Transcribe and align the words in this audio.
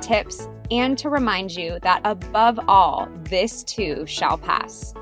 tips, 0.00 0.48
and 0.70 0.96
to 0.98 1.08
remind 1.08 1.50
you 1.52 1.78
that 1.82 2.00
above 2.04 2.58
all, 2.68 3.08
this 3.24 3.62
too 3.64 4.04
shall 4.06 4.38
pass. 4.38 4.94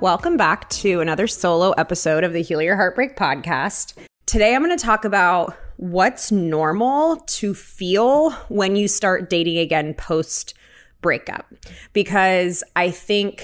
Welcome 0.00 0.36
back 0.36 0.68
to 0.70 1.00
another 1.00 1.26
solo 1.26 1.70
episode 1.72 2.22
of 2.22 2.32
the 2.32 2.42
Heal 2.42 2.60
Your 2.60 2.76
Heartbreak 2.76 3.16
podcast. 3.16 3.94
Today 4.26 4.54
I'm 4.54 4.62
going 4.62 4.76
to 4.76 4.84
talk 4.84 5.04
about 5.04 5.56
what's 5.76 6.30
normal 6.30 7.16
to 7.16 7.54
feel 7.54 8.30
when 8.48 8.76
you 8.76 8.88
start 8.88 9.30
dating 9.30 9.58
again 9.58 9.94
post 9.94 10.54
breakup 11.00 11.46
because 11.92 12.64
I 12.74 12.90
think 12.90 13.42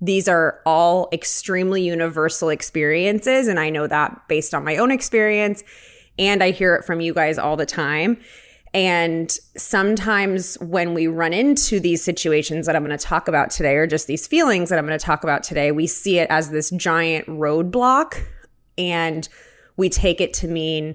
these 0.00 0.28
are 0.28 0.60
all 0.64 1.08
extremely 1.12 1.82
universal 1.82 2.48
experiences. 2.48 3.48
And 3.48 3.60
I 3.60 3.70
know 3.70 3.86
that 3.86 4.22
based 4.28 4.54
on 4.54 4.64
my 4.64 4.76
own 4.76 4.90
experience. 4.90 5.62
And 6.18 6.42
I 6.42 6.50
hear 6.50 6.74
it 6.74 6.84
from 6.84 7.00
you 7.00 7.14
guys 7.14 7.38
all 7.38 7.56
the 7.56 7.66
time. 7.66 8.18
And 8.72 9.30
sometimes 9.56 10.56
when 10.60 10.94
we 10.94 11.06
run 11.08 11.32
into 11.32 11.80
these 11.80 12.04
situations 12.04 12.66
that 12.66 12.76
I'm 12.76 12.84
going 12.84 12.96
to 12.96 13.04
talk 13.04 13.26
about 13.26 13.50
today, 13.50 13.76
or 13.76 13.86
just 13.86 14.06
these 14.06 14.26
feelings 14.26 14.68
that 14.68 14.78
I'm 14.78 14.86
going 14.86 14.98
to 14.98 15.04
talk 15.04 15.24
about 15.24 15.42
today, 15.42 15.72
we 15.72 15.86
see 15.86 16.18
it 16.18 16.28
as 16.30 16.50
this 16.50 16.70
giant 16.70 17.26
roadblock 17.26 18.22
and 18.78 19.28
we 19.76 19.88
take 19.88 20.20
it 20.20 20.32
to 20.34 20.48
mean, 20.48 20.94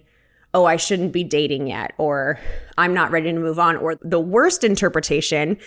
oh, 0.53 0.65
I 0.65 0.77
shouldn't 0.77 1.11
be 1.11 1.23
dating 1.23 1.67
yet, 1.67 1.93
or 1.97 2.39
I'm 2.77 2.93
not 2.93 3.11
ready 3.11 3.33
to 3.33 3.39
move 3.39 3.59
on. 3.59 3.75
Or 3.75 3.95
the 4.01 4.21
worst 4.21 4.63
interpretation 4.63 5.57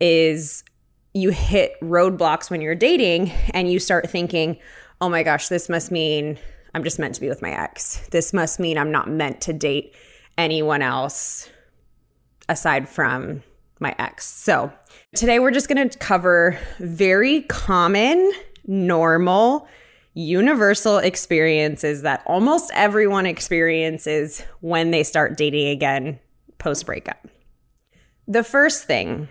is 0.00 0.64
you 1.12 1.30
hit 1.30 1.74
roadblocks 1.82 2.50
when 2.50 2.62
you're 2.62 2.74
dating 2.74 3.30
and 3.52 3.70
you 3.70 3.78
start 3.78 4.08
thinking, 4.08 4.56
oh 5.02 5.10
my 5.10 5.22
gosh, 5.22 5.48
this 5.48 5.68
must 5.68 5.90
mean 5.90 6.38
I'm 6.74 6.84
just 6.84 6.98
meant 6.98 7.14
to 7.16 7.20
be 7.20 7.28
with 7.28 7.42
my 7.42 7.50
ex. 7.50 8.06
This 8.10 8.32
must 8.32 8.58
mean 8.58 8.78
I'm 8.78 8.90
not 8.90 9.08
meant 9.08 9.40
to 9.42 9.52
date 9.52 9.94
anyone 10.38 10.82
else 10.82 11.50
aside 12.48 12.88
from 12.88 13.42
my 13.78 13.94
ex. 13.98 14.24
So, 14.24 14.72
today 15.14 15.38
we're 15.38 15.50
just 15.50 15.68
going 15.68 15.88
to 15.88 15.98
cover 15.98 16.58
very 16.78 17.42
common, 17.42 18.32
normal, 18.66 19.68
universal 20.14 20.98
experiences 20.98 22.02
that 22.02 22.22
almost 22.26 22.70
everyone 22.74 23.26
experiences 23.26 24.42
when 24.60 24.90
they 24.90 25.02
start 25.02 25.36
dating 25.36 25.68
again 25.68 26.18
post 26.58 26.86
breakup. 26.86 27.26
The 28.28 28.44
first 28.44 28.84
thing, 28.84 29.28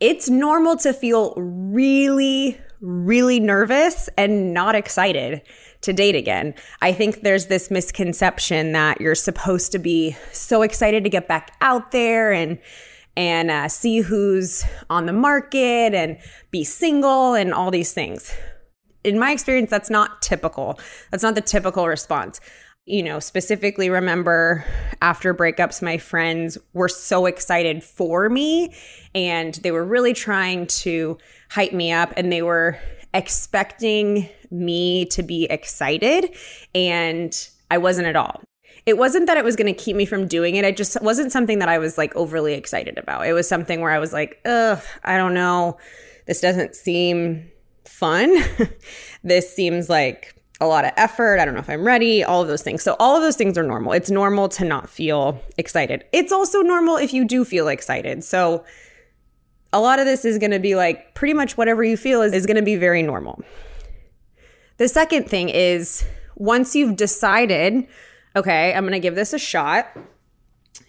it's 0.00 0.28
normal 0.28 0.76
to 0.78 0.92
feel 0.92 1.34
really, 1.36 2.58
really 2.80 3.40
nervous 3.40 4.08
and 4.16 4.52
not 4.52 4.74
excited 4.74 5.42
to 5.82 5.92
date 5.92 6.14
again. 6.14 6.54
I 6.82 6.92
think 6.92 7.22
there's 7.22 7.46
this 7.46 7.70
misconception 7.70 8.72
that 8.72 9.00
you're 9.00 9.14
supposed 9.14 9.72
to 9.72 9.78
be 9.78 10.16
so 10.32 10.62
excited 10.62 11.04
to 11.04 11.10
get 11.10 11.28
back 11.28 11.56
out 11.60 11.92
there 11.92 12.32
and 12.32 12.58
and 13.16 13.50
uh, 13.50 13.66
see 13.66 14.00
who's 14.00 14.62
on 14.90 15.06
the 15.06 15.12
market 15.12 15.94
and 15.94 16.18
be 16.50 16.62
single 16.64 17.32
and 17.32 17.54
all 17.54 17.70
these 17.70 17.94
things. 17.94 18.34
In 19.04 19.18
my 19.18 19.32
experience, 19.32 19.70
that's 19.70 19.88
not 19.88 20.20
typical. 20.20 20.78
That's 21.10 21.22
not 21.22 21.34
the 21.34 21.40
typical 21.40 21.88
response. 21.88 22.40
You 22.84 23.02
know, 23.02 23.18
specifically 23.18 23.88
remember 23.88 24.64
after 25.00 25.34
breakups, 25.34 25.82
my 25.82 25.98
friends 25.98 26.58
were 26.72 26.88
so 26.88 27.26
excited 27.26 27.82
for 27.82 28.28
me 28.28 28.74
and 29.14 29.54
they 29.56 29.70
were 29.70 29.84
really 29.84 30.12
trying 30.12 30.66
to 30.66 31.18
hype 31.50 31.72
me 31.72 31.92
up 31.92 32.12
and 32.16 32.32
they 32.32 32.42
were 32.42 32.78
expecting 33.16 34.28
me 34.50 35.06
to 35.06 35.22
be 35.22 35.44
excited, 35.44 36.36
and 36.74 37.48
I 37.70 37.78
wasn't 37.78 38.06
at 38.06 38.16
all. 38.16 38.42
It 38.84 38.98
wasn't 38.98 39.26
that 39.26 39.36
it 39.36 39.44
was 39.44 39.56
going 39.56 39.72
to 39.74 39.84
keep 39.84 39.96
me 39.96 40.04
from 40.04 40.28
doing 40.28 40.54
it. 40.54 40.64
It 40.64 40.76
just 40.76 41.00
wasn't 41.02 41.32
something 41.32 41.58
that 41.58 41.68
I 41.68 41.78
was 41.78 41.98
like 41.98 42.14
overly 42.14 42.54
excited 42.54 42.98
about. 42.98 43.26
It 43.26 43.32
was 43.32 43.48
something 43.48 43.80
where 43.80 43.90
I 43.90 43.98
was 43.98 44.12
like, 44.12 44.40
ugh, 44.44 44.80
I 45.02 45.16
don't 45.16 45.34
know. 45.34 45.78
This 46.26 46.40
doesn't 46.40 46.76
seem 46.76 47.50
fun. 47.84 48.36
this 49.24 49.52
seems 49.52 49.88
like 49.88 50.35
a 50.60 50.66
lot 50.66 50.84
of 50.84 50.92
effort. 50.96 51.38
I 51.38 51.44
don't 51.44 51.54
know 51.54 51.60
if 51.60 51.68
I'm 51.68 51.84
ready, 51.84 52.24
all 52.24 52.42
of 52.42 52.48
those 52.48 52.62
things. 52.62 52.82
So, 52.82 52.96
all 52.98 53.16
of 53.16 53.22
those 53.22 53.36
things 53.36 53.58
are 53.58 53.62
normal. 53.62 53.92
It's 53.92 54.10
normal 54.10 54.48
to 54.50 54.64
not 54.64 54.88
feel 54.88 55.40
excited. 55.58 56.04
It's 56.12 56.32
also 56.32 56.62
normal 56.62 56.96
if 56.96 57.12
you 57.12 57.24
do 57.24 57.44
feel 57.44 57.68
excited. 57.68 58.24
So, 58.24 58.64
a 59.72 59.80
lot 59.80 59.98
of 59.98 60.06
this 60.06 60.24
is 60.24 60.38
going 60.38 60.52
to 60.52 60.58
be 60.58 60.74
like 60.74 61.14
pretty 61.14 61.34
much 61.34 61.56
whatever 61.56 61.84
you 61.84 61.96
feel 61.96 62.22
is, 62.22 62.32
is 62.32 62.46
going 62.46 62.56
to 62.56 62.62
be 62.62 62.76
very 62.76 63.02
normal. 63.02 63.42
The 64.78 64.88
second 64.88 65.28
thing 65.28 65.48
is 65.48 66.04
once 66.36 66.74
you've 66.74 66.96
decided, 66.96 67.86
okay, 68.34 68.74
I'm 68.74 68.84
going 68.84 68.92
to 68.92 69.00
give 69.00 69.14
this 69.14 69.32
a 69.32 69.38
shot, 69.38 69.88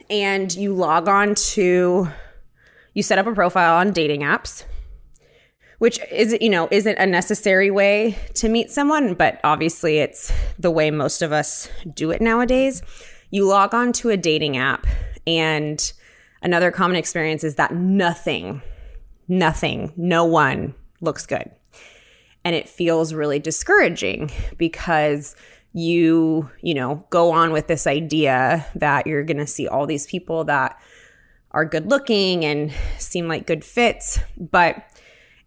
and 0.10 0.54
you 0.54 0.74
log 0.74 1.08
on 1.08 1.36
to, 1.36 2.08
you 2.94 3.04
set 3.04 3.18
up 3.18 3.28
a 3.28 3.34
profile 3.34 3.78
on 3.78 3.92
dating 3.92 4.22
apps, 4.22 4.64
which 5.80 6.00
is, 6.12 6.36
you 6.42 6.50
know, 6.50 6.68
isn't 6.72 6.98
a 6.98 7.06
necessary 7.06 7.70
way 7.70 8.18
to 8.36 8.50
meet 8.50 8.72
someone, 8.72 9.14
but 9.14 9.40
obviously 9.44 10.00
it's 10.00 10.32
the 10.58 10.72
way 10.72 10.92
most 10.92 11.22
of 11.22 11.32
us 11.32 11.70
do 11.94 12.12
it 12.12 12.22
nowadays. 12.22 12.82
You 13.30 13.46
log 13.46 13.74
on 13.74 13.94
to 13.94 14.10
a 14.10 14.18
dating 14.18 14.58
app, 14.58 14.88
and 15.26 15.92
another 16.42 16.72
common 16.72 16.96
experience 16.96 17.44
is 17.44 17.56
that 17.56 17.76
nothing 17.76 18.62
nothing, 19.28 19.92
no 19.96 20.26
one 20.26 20.74
looks 21.02 21.26
good. 21.26 21.52
And 22.44 22.56
it 22.56 22.70
feels 22.70 23.14
really 23.14 23.40
discouraging 23.40 24.32
because 24.58 25.36
you, 25.74 26.50
you 26.62 26.74
know, 26.74 27.06
go 27.10 27.32
on 27.32 27.52
with 27.52 27.68
this 27.68 27.86
idea 27.86 28.66
that 28.76 29.06
you're 29.06 29.24
going 29.24 29.38
to 29.38 29.48
see 29.48 29.68
all 29.68 29.86
these 29.86 30.08
people 30.08 30.46
that 30.46 30.80
are 31.52 31.66
good 31.66 31.90
looking 31.90 32.46
and 32.46 32.72
seem 32.98 33.28
like 33.28 33.48
good 33.48 33.64
fits, 33.64 34.20
but 34.38 34.78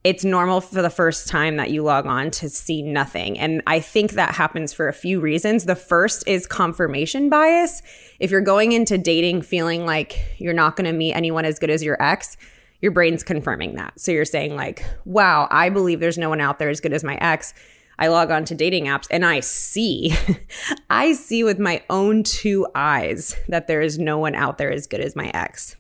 it's 0.03 0.25
normal 0.25 0.63
for 0.63 0.81
the 0.81 0.91
first 0.91 1.29
time 1.29 1.57
that 1.57 1.71
you 1.71 1.83
log 1.83 2.07
on 2.07 2.31
to 2.31 2.49
see 2.49 2.81
nothing. 2.81 3.39
And 3.39 3.63
I 3.67 3.81
think 3.81 4.13
that 4.13 4.35
happens 4.35 4.73
for 4.73 4.89
a 4.89 4.95
few 4.95 5.21
reasons. 5.21 5.67
The 5.67 5.77
first 5.77 6.27
is 6.27 6.47
confirmation 6.47 7.29
bias. 7.29 7.83
If 8.19 8.31
you're 8.31 8.41
going 8.41 8.73
into 8.73 8.97
dating 8.97 9.43
feeling 9.43 9.85
like 9.85 10.19
you're 10.39 10.55
not 10.55 10.77
going 10.77 10.87
to 10.87 10.97
meet 10.97 11.13
anyone 11.13 11.45
as 11.45 11.59
good 11.59 11.69
as 11.69 11.83
your 11.83 12.03
ex, 12.03 12.39
your 12.81 12.93
brain's 12.93 13.23
confirming 13.23 13.75
that. 13.75 14.01
So 14.01 14.11
you're 14.11 14.25
saying, 14.25 14.57
like, 14.57 14.83
wow, 15.05 15.47
I 15.51 15.69
believe 15.69 16.01
there's 16.01 16.17
no 16.17 16.31
one 16.31 16.41
out 16.41 16.59
there 16.59 16.71
as 16.71 16.81
good 16.81 16.95
as 16.95 17.05
my 17.05 17.17
ex. 17.17 17.53
I 17.99 18.09
log 18.09 18.31
on 18.31 18.47
to 18.47 18.55
dating 18.55 18.87
apps 18.87 19.07
and 19.11 19.27
I 19.27 19.41
see, 19.41 20.17
I 20.91 21.13
see 21.13 21.45
with 21.45 21.59
my 21.59 21.83
own 21.91 22.23
two 22.23 22.67
eyes 22.75 23.37
that 23.49 23.67
there 23.67 23.83
is 23.83 23.99
no 23.99 24.17
one 24.17 24.35
out 24.35 24.57
there 24.57 24.73
as 24.73 24.87
good 24.87 25.01
as 25.01 25.15
my 25.15 25.31
ex, 25.35 25.77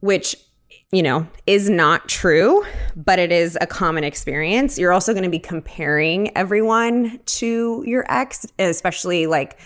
which 0.00 0.36
you 0.92 1.02
know, 1.02 1.26
is 1.46 1.68
not 1.68 2.08
true, 2.08 2.64
but 2.94 3.18
it 3.18 3.32
is 3.32 3.58
a 3.60 3.66
common 3.66 4.04
experience. 4.04 4.78
You're 4.78 4.92
also 4.92 5.12
going 5.12 5.24
to 5.24 5.30
be 5.30 5.38
comparing 5.38 6.36
everyone 6.36 7.18
to 7.26 7.82
your 7.86 8.04
ex, 8.08 8.46
especially 8.58 9.26
like 9.26 9.58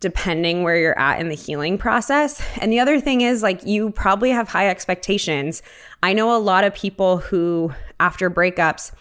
depending 0.00 0.62
where 0.62 0.76
you're 0.76 0.98
at 0.98 1.20
in 1.20 1.28
the 1.28 1.34
healing 1.34 1.76
process. 1.78 2.40
And 2.60 2.72
the 2.72 2.78
other 2.80 3.00
thing 3.00 3.22
is, 3.22 3.42
like, 3.42 3.64
you 3.64 3.90
probably 3.90 4.30
have 4.30 4.48
high 4.48 4.68
expectations. 4.68 5.62
I 6.02 6.12
know 6.12 6.36
a 6.36 6.38
lot 6.38 6.64
of 6.64 6.74
people 6.74 7.18
who, 7.18 7.72
after 7.98 8.30
breakups, 8.30 8.92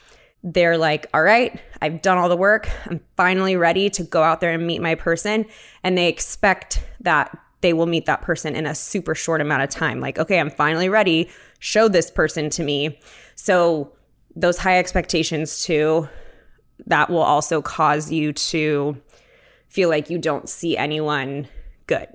they're 0.44 0.78
like, 0.78 1.08
all 1.14 1.22
right, 1.22 1.60
I've 1.82 2.02
done 2.02 2.18
all 2.18 2.30
the 2.30 2.38
work. 2.38 2.70
I'm 2.86 3.02
finally 3.16 3.56
ready 3.56 3.90
to 3.92 4.04
go 4.04 4.24
out 4.24 4.40
there 4.40 4.54
and 4.54 4.66
meet 4.66 4.82
my 4.82 4.96
person. 4.96 5.46
And 5.84 5.98
they 5.98 6.08
expect 6.08 6.84
that 7.02 7.38
they 7.62 7.74
will 7.74 7.86
meet 7.86 8.06
that 8.06 8.22
person 8.22 8.56
in 8.56 8.66
a 8.66 8.74
super 8.74 9.14
short 9.14 9.42
amount 9.42 9.64
of 9.64 9.70
time. 9.70 10.00
Like, 10.00 10.18
okay, 10.18 10.40
I'm 10.40 10.50
finally 10.50 10.90
ready. 10.90 11.30
Show 11.60 11.88
this 11.88 12.12
person 12.12 12.50
to 12.52 12.64
me. 12.64 13.00
So, 13.36 13.94
those 14.36 14.58
high 14.58 14.78
expectations 14.78 15.64
too, 15.64 16.08
that 16.86 17.10
will 17.10 17.24
also 17.24 17.62
cause 17.62 18.12
you 18.12 18.34
to 18.34 19.02
feel 19.68 19.90
like 19.90 20.10
you 20.10 20.20
don't 20.20 20.48
see 20.48 20.78
anyone 20.78 21.48
good. 21.88 22.08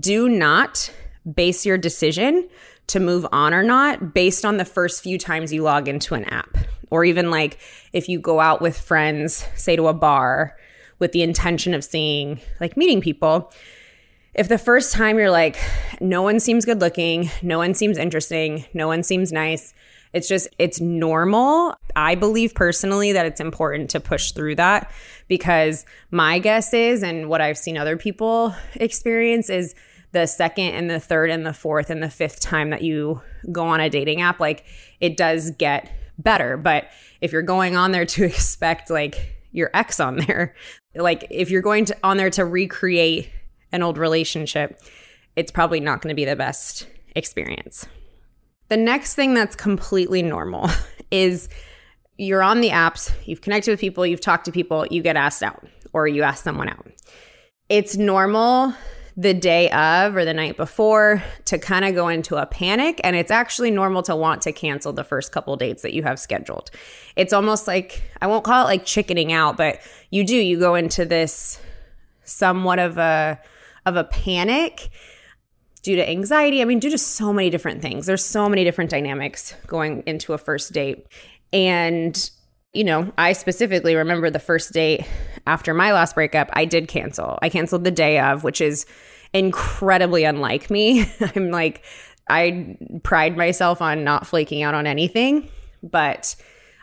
Do 0.00 0.28
not 0.28 0.90
base 1.30 1.66
your 1.66 1.78
decision 1.78 2.48
to 2.86 3.00
move 3.00 3.26
on 3.32 3.54
or 3.54 3.62
not 3.62 4.14
based 4.14 4.44
on 4.44 4.56
the 4.56 4.64
first 4.64 5.02
few 5.02 5.18
times 5.18 5.52
you 5.52 5.62
log 5.62 5.88
into 5.88 6.14
an 6.14 6.24
app. 6.24 6.56
Or 6.90 7.04
even 7.04 7.30
like 7.30 7.58
if 7.92 8.08
you 8.08 8.18
go 8.18 8.40
out 8.40 8.60
with 8.60 8.78
friends, 8.78 9.46
say 9.54 9.76
to 9.76 9.88
a 9.88 9.94
bar 9.94 10.56
with 10.98 11.12
the 11.12 11.22
intention 11.22 11.74
of 11.74 11.84
seeing, 11.84 12.40
like 12.60 12.76
meeting 12.76 13.00
people, 13.00 13.52
if 14.34 14.48
the 14.48 14.58
first 14.58 14.92
time 14.92 15.18
you're 15.18 15.30
like, 15.30 15.56
no 16.00 16.22
one 16.22 16.40
seems 16.40 16.64
good 16.64 16.80
looking, 16.80 17.30
no 17.42 17.58
one 17.58 17.74
seems 17.74 17.98
interesting, 17.98 18.64
no 18.74 18.88
one 18.88 19.02
seems 19.02 19.32
nice, 19.32 19.74
it's 20.12 20.28
just, 20.28 20.48
it's 20.58 20.80
normal. 20.80 21.74
I 21.96 22.14
believe 22.14 22.54
personally 22.54 23.12
that 23.12 23.26
it's 23.26 23.40
important 23.40 23.90
to 23.90 24.00
push 24.00 24.30
through 24.32 24.56
that 24.56 24.90
because 25.26 25.84
my 26.10 26.38
guess 26.38 26.72
is, 26.72 27.02
and 27.02 27.28
what 27.28 27.40
I've 27.40 27.58
seen 27.58 27.76
other 27.76 27.96
people 27.96 28.54
experience 28.74 29.50
is 29.50 29.74
the 30.12 30.26
second 30.26 30.74
and 30.74 30.88
the 30.88 31.00
third 31.00 31.30
and 31.30 31.44
the 31.44 31.52
fourth 31.52 31.90
and 31.90 32.00
the 32.00 32.10
fifth 32.10 32.40
time 32.40 32.70
that 32.70 32.82
you 32.82 33.20
go 33.50 33.66
on 33.66 33.80
a 33.80 33.90
dating 33.90 34.20
app, 34.20 34.38
like 34.38 34.64
it 35.00 35.16
does 35.16 35.50
get 35.50 35.90
better. 36.18 36.56
But 36.56 36.88
if 37.20 37.32
you're 37.32 37.42
going 37.42 37.74
on 37.74 37.90
there 37.90 38.06
to 38.06 38.24
expect 38.24 38.90
like 38.90 39.34
your 39.50 39.70
ex 39.74 39.98
on 39.98 40.16
there, 40.16 40.54
like 40.94 41.26
if 41.30 41.50
you're 41.50 41.62
going 41.62 41.84
to 41.86 41.96
on 42.04 42.16
there 42.16 42.30
to 42.30 42.44
recreate 42.44 43.30
an 43.74 43.82
old 43.82 43.98
relationship, 43.98 44.80
it's 45.36 45.50
probably 45.50 45.80
not 45.80 46.00
going 46.00 46.10
to 46.10 46.14
be 46.14 46.24
the 46.24 46.36
best 46.36 46.86
experience. 47.16 47.86
The 48.68 48.76
next 48.76 49.14
thing 49.14 49.34
that's 49.34 49.56
completely 49.56 50.22
normal 50.22 50.70
is 51.10 51.48
you're 52.16 52.42
on 52.42 52.60
the 52.60 52.70
apps, 52.70 53.12
you've 53.24 53.40
connected 53.40 53.72
with 53.72 53.80
people, 53.80 54.06
you've 54.06 54.20
talked 54.20 54.44
to 54.44 54.52
people, 54.52 54.86
you 54.86 55.02
get 55.02 55.16
asked 55.16 55.42
out 55.42 55.66
or 55.92 56.06
you 56.06 56.22
ask 56.22 56.44
someone 56.44 56.68
out. 56.68 56.86
It's 57.68 57.96
normal 57.96 58.72
the 59.16 59.34
day 59.34 59.70
of 59.70 60.16
or 60.16 60.24
the 60.24 60.34
night 60.34 60.56
before 60.56 61.22
to 61.44 61.58
kind 61.58 61.84
of 61.84 61.94
go 61.94 62.08
into 62.08 62.36
a 62.36 62.46
panic 62.46 63.00
and 63.04 63.14
it's 63.14 63.30
actually 63.30 63.70
normal 63.70 64.02
to 64.02 64.14
want 64.16 64.42
to 64.42 64.52
cancel 64.52 64.92
the 64.92 65.04
first 65.04 65.30
couple 65.30 65.56
dates 65.56 65.82
that 65.82 65.94
you 65.94 66.02
have 66.02 66.18
scheduled. 66.18 66.70
It's 67.16 67.32
almost 67.32 67.66
like 67.66 68.02
I 68.20 68.26
won't 68.26 68.44
call 68.44 68.62
it 68.62 68.64
like 68.64 68.84
chickening 68.84 69.32
out, 69.32 69.56
but 69.56 69.80
you 70.10 70.24
do 70.24 70.36
you 70.36 70.58
go 70.58 70.74
into 70.74 71.04
this 71.04 71.60
somewhat 72.24 72.78
of 72.78 72.98
a 72.98 73.40
of 73.86 73.96
a 73.96 74.04
panic 74.04 74.90
due 75.82 75.96
to 75.96 76.08
anxiety. 76.08 76.62
I 76.62 76.64
mean, 76.64 76.78
due 76.78 76.90
to 76.90 76.98
so 76.98 77.32
many 77.32 77.50
different 77.50 77.82
things. 77.82 78.06
There's 78.06 78.24
so 78.24 78.48
many 78.48 78.64
different 78.64 78.90
dynamics 78.90 79.54
going 79.66 80.02
into 80.06 80.32
a 80.32 80.38
first 80.38 80.72
date. 80.72 81.06
And, 81.52 82.30
you 82.72 82.84
know, 82.84 83.12
I 83.18 83.34
specifically 83.34 83.94
remember 83.94 84.30
the 84.30 84.38
first 84.38 84.72
date 84.72 85.06
after 85.46 85.74
my 85.74 85.92
last 85.92 86.14
breakup, 86.14 86.48
I 86.54 86.64
did 86.64 86.88
cancel. 86.88 87.38
I 87.42 87.50
canceled 87.50 87.84
the 87.84 87.90
day 87.90 88.18
of, 88.18 88.44
which 88.44 88.60
is 88.60 88.86
incredibly 89.34 90.24
unlike 90.24 90.70
me. 90.70 91.04
I'm 91.36 91.50
like, 91.50 91.84
I 92.28 92.78
pride 93.02 93.36
myself 93.36 93.82
on 93.82 94.04
not 94.04 94.26
flaking 94.26 94.62
out 94.62 94.74
on 94.74 94.86
anything, 94.86 95.50
but 95.82 96.34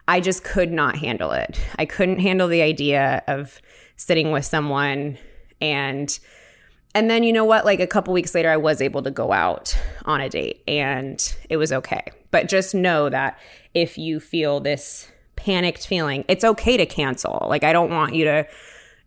I 0.07 0.19
just 0.19 0.43
could 0.43 0.71
not 0.71 0.97
handle 0.97 1.31
it. 1.31 1.59
I 1.79 1.85
couldn't 1.85 2.19
handle 2.19 2.47
the 2.47 2.61
idea 2.61 3.23
of 3.27 3.59
sitting 3.95 4.31
with 4.31 4.45
someone 4.45 5.17
and 5.59 6.19
and 6.93 7.09
then 7.09 7.23
you 7.23 7.33
know 7.33 7.45
what? 7.45 7.65
Like 7.65 7.79
a 7.79 7.87
couple 7.87 8.13
weeks 8.13 8.35
later 8.35 8.49
i 8.49 8.57
was 8.57 8.81
able 8.81 9.01
to 9.03 9.11
go 9.11 9.31
out 9.31 9.77
on 10.05 10.21
a 10.21 10.29
date 10.29 10.61
and 10.67 11.35
it 11.49 11.57
was 11.57 11.71
okay. 11.71 12.05
But 12.31 12.49
just 12.49 12.73
know 12.73 13.09
that 13.09 13.39
if 13.73 13.97
you 13.97 14.19
feel 14.19 14.59
this 14.59 15.09
panicked 15.35 15.87
feeling 15.87 16.23
it's 16.27 16.43
okay 16.43 16.77
to 16.77 16.85
cancel. 16.85 17.45
Like 17.49 17.63
i 17.63 17.73
don't 17.73 17.91
want 17.91 18.15
you 18.15 18.25
to 18.25 18.47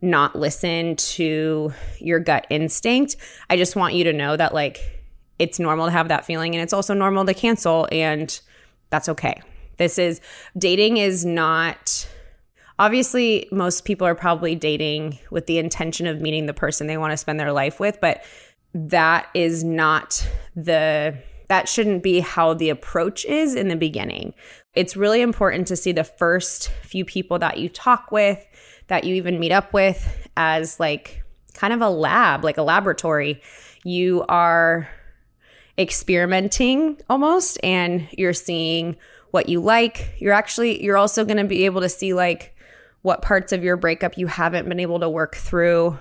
not 0.01 0.35
listen 0.35 0.95
to 0.95 1.73
your 1.99 2.19
gut 2.19 2.45
instinct. 2.49 3.15
I 3.49 3.57
just 3.57 3.75
want 3.75 3.93
you 3.93 4.03
to 4.05 4.13
know 4.13 4.37
that 4.37 4.53
like 4.53 4.79
it's 5.39 5.59
normal 5.59 5.87
to 5.87 5.91
have 5.91 6.07
that 6.09 6.25
feeling 6.25 6.55
and 6.55 6.61
it's 6.61 6.73
also 6.73 6.93
normal 6.93 7.25
to 7.25 7.33
cancel 7.33 7.87
and 7.91 8.39
that's 8.89 9.09
okay. 9.09 9.41
This 9.77 9.97
is 9.97 10.21
dating 10.57 10.97
is 10.97 11.25
not 11.25 12.07
obviously 12.79 13.47
most 13.51 13.85
people 13.85 14.05
are 14.05 14.15
probably 14.15 14.55
dating 14.55 15.17
with 15.31 15.45
the 15.45 15.57
intention 15.57 16.07
of 16.07 16.21
meeting 16.21 16.45
the 16.45 16.53
person 16.53 16.87
they 16.87 16.97
want 16.97 17.11
to 17.11 17.17
spend 17.17 17.39
their 17.39 17.51
life 17.51 17.79
with 17.79 17.99
but 18.01 18.23
that 18.73 19.29
is 19.33 19.63
not 19.63 20.27
the 20.55 21.17
that 21.47 21.69
shouldn't 21.69 22.03
be 22.03 22.19
how 22.19 22.53
the 22.53 22.69
approach 22.69 23.23
is 23.25 23.55
in 23.55 23.67
the 23.67 23.75
beginning. 23.75 24.33
It's 24.73 24.97
really 24.97 25.21
important 25.21 25.67
to 25.67 25.75
see 25.75 25.91
the 25.91 26.03
first 26.03 26.69
few 26.83 27.05
people 27.05 27.39
that 27.39 27.59
you 27.59 27.69
talk 27.69 28.11
with 28.11 28.45
that 28.87 29.03
you 29.03 29.15
even 29.15 29.39
meet 29.39 29.51
up 29.51 29.71
with 29.73 30.27
as 30.35 30.79
like 30.79 31.23
kind 31.53 31.73
of 31.73 31.81
a 31.81 31.89
lab 31.89 32.43
like 32.43 32.57
a 32.57 32.63
laboratory. 32.63 33.41
You 33.83 34.25
are 34.27 34.89
experimenting 35.77 36.99
almost 37.09 37.59
and 37.63 38.07
you're 38.11 38.33
seeing 38.33 38.97
what 39.31 39.47
you 39.49 39.61
like. 39.61 40.15
You're 40.17 40.33
actually 40.33 40.83
you're 40.83 40.97
also 40.97 41.23
going 41.23 41.37
to 41.37 41.45
be 41.45 41.65
able 41.65 41.81
to 41.81 41.89
see 41.89 42.13
like 42.13 42.54
what 43.05 43.21
parts 43.21 43.53
of 43.53 43.63
your 43.63 43.77
breakup 43.77 44.17
you 44.17 44.25
haven't 44.25 44.67
been 44.67 44.79
able 44.79 44.99
to 44.99 45.07
work 45.07 45.35
through. 45.35 45.95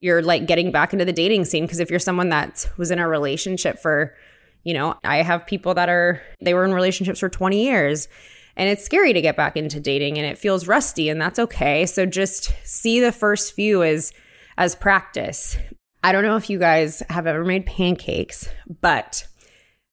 You're 0.00 0.22
like 0.22 0.48
getting 0.48 0.72
back 0.72 0.92
into 0.92 1.04
the 1.04 1.12
dating 1.12 1.44
scene 1.44 1.62
because 1.64 1.78
if 1.78 1.88
you're 1.88 2.00
someone 2.00 2.30
that 2.30 2.68
was 2.76 2.90
in 2.90 2.98
a 2.98 3.08
relationship 3.08 3.78
for, 3.78 4.16
you 4.64 4.74
know, 4.74 4.96
I 5.04 5.22
have 5.22 5.46
people 5.46 5.74
that 5.74 5.88
are 5.88 6.20
they 6.40 6.54
were 6.54 6.64
in 6.64 6.74
relationships 6.74 7.20
for 7.20 7.28
20 7.28 7.62
years 7.62 8.08
and 8.56 8.68
it's 8.68 8.84
scary 8.84 9.12
to 9.12 9.20
get 9.20 9.36
back 9.36 9.56
into 9.56 9.78
dating 9.78 10.18
and 10.18 10.26
it 10.26 10.36
feels 10.36 10.66
rusty 10.66 11.08
and 11.08 11.20
that's 11.20 11.38
okay. 11.38 11.86
So 11.86 12.04
just 12.04 12.52
see 12.64 12.98
the 12.98 13.12
first 13.12 13.54
few 13.54 13.84
as 13.84 14.12
as 14.56 14.74
practice. 14.74 15.56
I 16.02 16.10
don't 16.10 16.24
know 16.24 16.36
if 16.36 16.50
you 16.50 16.58
guys 16.58 17.04
have 17.08 17.28
ever 17.28 17.44
made 17.44 17.66
pancakes, 17.66 18.48
but 18.80 19.28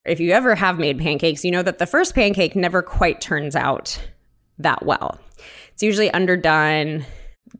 if 0.03 0.19
you 0.19 0.31
ever 0.31 0.55
have 0.55 0.79
made 0.79 0.97
pancakes, 0.97 1.45
you 1.45 1.51
know 1.51 1.61
that 1.61 1.77
the 1.77 1.85
first 1.85 2.15
pancake 2.15 2.55
never 2.55 2.81
quite 2.81 3.21
turns 3.21 3.55
out 3.55 3.99
that 4.57 4.83
well. 4.83 5.19
It's 5.75 5.83
usually 5.83 6.09
underdone, 6.11 7.05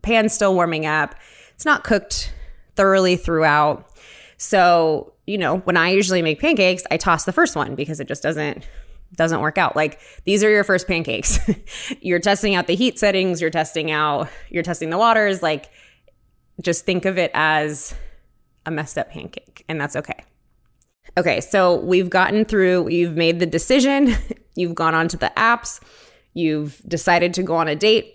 pan's 0.02 0.34
still 0.34 0.56
warming 0.56 0.86
up. 0.86 1.16
It's 1.54 1.66
not 1.66 1.84
cooked 1.84 2.34
thoroughly 2.76 3.18
throughout. 3.18 3.92
So, 4.38 5.14
you 5.28 5.38
know, 5.38 5.58
when 5.60 5.76
I 5.76 5.90
usually 5.90 6.22
make 6.22 6.40
pancakes, 6.40 6.84
I 6.90 6.96
toss 6.96 7.26
the 7.26 7.34
first 7.34 7.58
one 7.58 7.76
because 7.76 8.00
it 8.00 8.08
just 8.08 8.24
doesn't 8.24 8.66
doesn't 9.18 9.42
work 9.42 9.58
out. 9.58 9.76
Like 9.76 10.00
these 10.24 10.46
are 10.46 10.50
your 10.50 10.64
first 10.64 10.88
pancakes. 10.88 11.40
you're 12.02 12.20
testing 12.20 12.56
out 12.56 12.68
the 12.68 12.76
heat 12.76 12.98
settings, 12.98 13.42
you're 13.42 13.50
testing 13.50 13.92
out, 13.92 14.30
you're 14.50 14.64
testing 14.64 14.90
the 14.90 14.98
waters, 14.98 15.44
like 15.44 15.70
just 16.62 16.86
think 16.86 17.04
of 17.04 17.18
it 17.18 17.32
as 17.34 17.94
a 18.66 18.72
messed 18.72 18.98
up 18.98 19.12
pancake 19.12 19.66
and 19.68 19.80
that's 19.80 19.98
okay. 19.98 20.24
Okay, 21.18 21.42
so 21.42 21.80
we've 21.82 22.10
gotten 22.10 22.46
through, 22.46 22.90
you've 22.90 23.16
made 23.16 23.40
the 23.40 23.46
decision, 23.46 24.16
you've 24.56 24.76
gone 24.76 24.96
onto 24.96 25.18
the 25.18 25.32
apps, 25.36 25.82
you've 26.36 26.80
decided 26.88 27.34
to 27.34 27.44
go 27.44 27.56
on 27.56 27.68
a 27.68 27.76
date. 27.76 28.14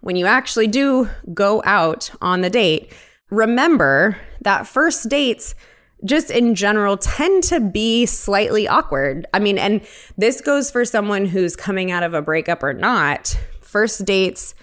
When 0.00 0.14
you 0.14 0.26
actually 0.26 0.68
do 0.68 1.08
go 1.34 1.62
out 1.64 2.10
on 2.20 2.42
the 2.42 2.50
date, 2.50 2.92
remember 3.30 4.16
that 4.42 4.68
first 4.68 5.08
dates 5.08 5.56
just 6.04 6.30
in 6.30 6.54
general 6.54 6.96
tend 6.96 7.44
to 7.44 7.60
be 7.60 8.06
slightly 8.06 8.66
awkward. 8.68 9.26
I 9.32 9.38
mean, 9.38 9.58
and 9.58 9.80
this 10.18 10.40
goes 10.40 10.70
for 10.70 10.84
someone 10.84 11.26
who's 11.26 11.56
coming 11.56 11.90
out 11.90 12.02
of 12.02 12.14
a 12.14 12.22
breakup 12.22 12.62
or 12.62 12.74
not. 12.74 13.38
First 13.60 14.04
dates, 14.04 14.54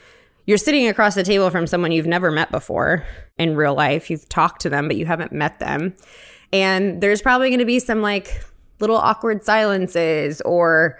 you're 0.45 0.57
sitting 0.57 0.87
across 0.87 1.15
the 1.15 1.23
table 1.23 1.49
from 1.49 1.65
someone 1.67 1.91
you've 1.91 2.07
never 2.07 2.31
met 2.31 2.51
before 2.51 3.05
in 3.37 3.55
real 3.55 3.73
life. 3.73 4.09
You've 4.09 4.27
talked 4.27 4.61
to 4.61 4.69
them, 4.69 4.87
but 4.87 4.97
you 4.97 5.05
haven't 5.05 5.31
met 5.31 5.59
them. 5.59 5.95
And 6.51 7.01
there's 7.01 7.21
probably 7.21 7.49
going 7.49 7.59
to 7.59 7.65
be 7.65 7.79
some 7.79 8.01
like 8.01 8.43
little 8.79 8.97
awkward 8.97 9.45
silences 9.45 10.41
or 10.41 10.99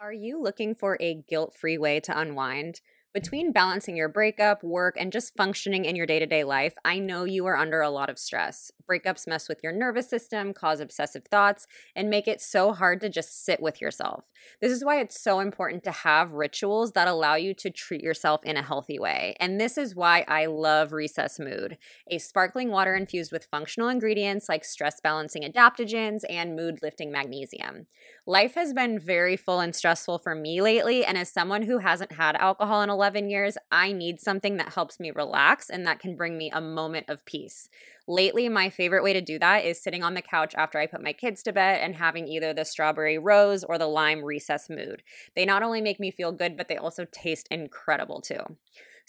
Are 0.00 0.12
you 0.12 0.40
looking 0.40 0.76
for 0.76 0.96
a 1.00 1.24
guilt 1.28 1.56
free 1.56 1.76
way 1.76 1.98
to 2.00 2.16
unwind? 2.16 2.74
Mm-hmm. 2.74 3.20
Between 3.20 3.52
balancing 3.52 3.96
your 3.96 4.08
breakup, 4.08 4.62
work, 4.62 4.94
and 4.96 5.10
just 5.10 5.34
functioning 5.34 5.86
in 5.86 5.96
your 5.96 6.06
day 6.06 6.18
to 6.18 6.26
day 6.26 6.44
life, 6.44 6.74
I 6.84 6.98
know 6.98 7.24
you 7.24 7.46
are 7.46 7.56
under 7.56 7.80
a 7.80 7.90
lot 7.90 8.10
of 8.10 8.18
stress. 8.18 8.70
Breakups 8.88 9.26
mess 9.26 9.48
with 9.48 9.60
your 9.62 9.72
nervous 9.72 10.08
system, 10.08 10.52
cause 10.52 10.78
obsessive 10.78 11.24
thoughts, 11.24 11.66
and 11.96 12.10
make 12.10 12.28
it 12.28 12.40
so 12.40 12.72
hard 12.72 13.00
to 13.00 13.08
just 13.08 13.44
sit 13.44 13.60
with 13.60 13.80
yourself. 13.80 14.24
This 14.60 14.70
is 14.70 14.84
why 14.84 15.00
it's 15.00 15.20
so 15.20 15.40
important 15.40 15.82
to 15.84 15.90
have 15.90 16.32
rituals 16.34 16.92
that 16.92 17.08
allow 17.08 17.34
you 17.34 17.54
to 17.54 17.70
treat 17.70 18.02
yourself 18.02 18.44
in 18.44 18.56
a 18.56 18.62
healthy 18.62 18.98
way. 18.98 19.34
And 19.40 19.58
this 19.58 19.78
is 19.78 19.96
why 19.96 20.24
I 20.28 20.46
love 20.46 20.92
Recess 20.92 21.40
Mood, 21.40 21.78
a 22.10 22.18
sparkling 22.18 22.70
water 22.70 22.94
infused 22.94 23.32
with 23.32 23.46
functional 23.46 23.88
ingredients 23.88 24.48
like 24.48 24.64
stress 24.64 25.00
balancing 25.00 25.42
adaptogens 25.42 26.20
and 26.28 26.54
mood 26.54 26.80
lifting 26.82 27.10
magnesium. 27.10 27.86
Life 28.28 28.56
has 28.56 28.74
been 28.74 28.98
very 28.98 29.38
full 29.38 29.58
and 29.58 29.74
stressful 29.74 30.18
for 30.18 30.34
me 30.34 30.60
lately, 30.60 31.02
and 31.02 31.16
as 31.16 31.32
someone 31.32 31.62
who 31.62 31.78
hasn't 31.78 32.12
had 32.12 32.36
alcohol 32.36 32.82
in 32.82 32.90
11 32.90 33.30
years, 33.30 33.56
I 33.72 33.92
need 33.92 34.20
something 34.20 34.58
that 34.58 34.74
helps 34.74 35.00
me 35.00 35.10
relax 35.10 35.70
and 35.70 35.86
that 35.86 35.98
can 35.98 36.14
bring 36.14 36.36
me 36.36 36.50
a 36.52 36.60
moment 36.60 37.06
of 37.08 37.24
peace. 37.24 37.70
Lately, 38.06 38.50
my 38.50 38.68
favorite 38.68 39.02
way 39.02 39.14
to 39.14 39.22
do 39.22 39.38
that 39.38 39.64
is 39.64 39.82
sitting 39.82 40.02
on 40.02 40.12
the 40.12 40.20
couch 40.20 40.54
after 40.58 40.78
I 40.78 40.84
put 40.84 41.02
my 41.02 41.14
kids 41.14 41.42
to 41.44 41.54
bed 41.54 41.80
and 41.82 41.94
having 41.94 42.28
either 42.28 42.52
the 42.52 42.66
strawberry 42.66 43.16
rose 43.16 43.64
or 43.64 43.78
the 43.78 43.86
lime 43.86 44.22
recess 44.22 44.68
mood. 44.68 45.02
They 45.34 45.46
not 45.46 45.62
only 45.62 45.80
make 45.80 45.98
me 45.98 46.10
feel 46.10 46.32
good, 46.32 46.54
but 46.54 46.68
they 46.68 46.76
also 46.76 47.06
taste 47.10 47.48
incredible 47.50 48.20
too. 48.20 48.58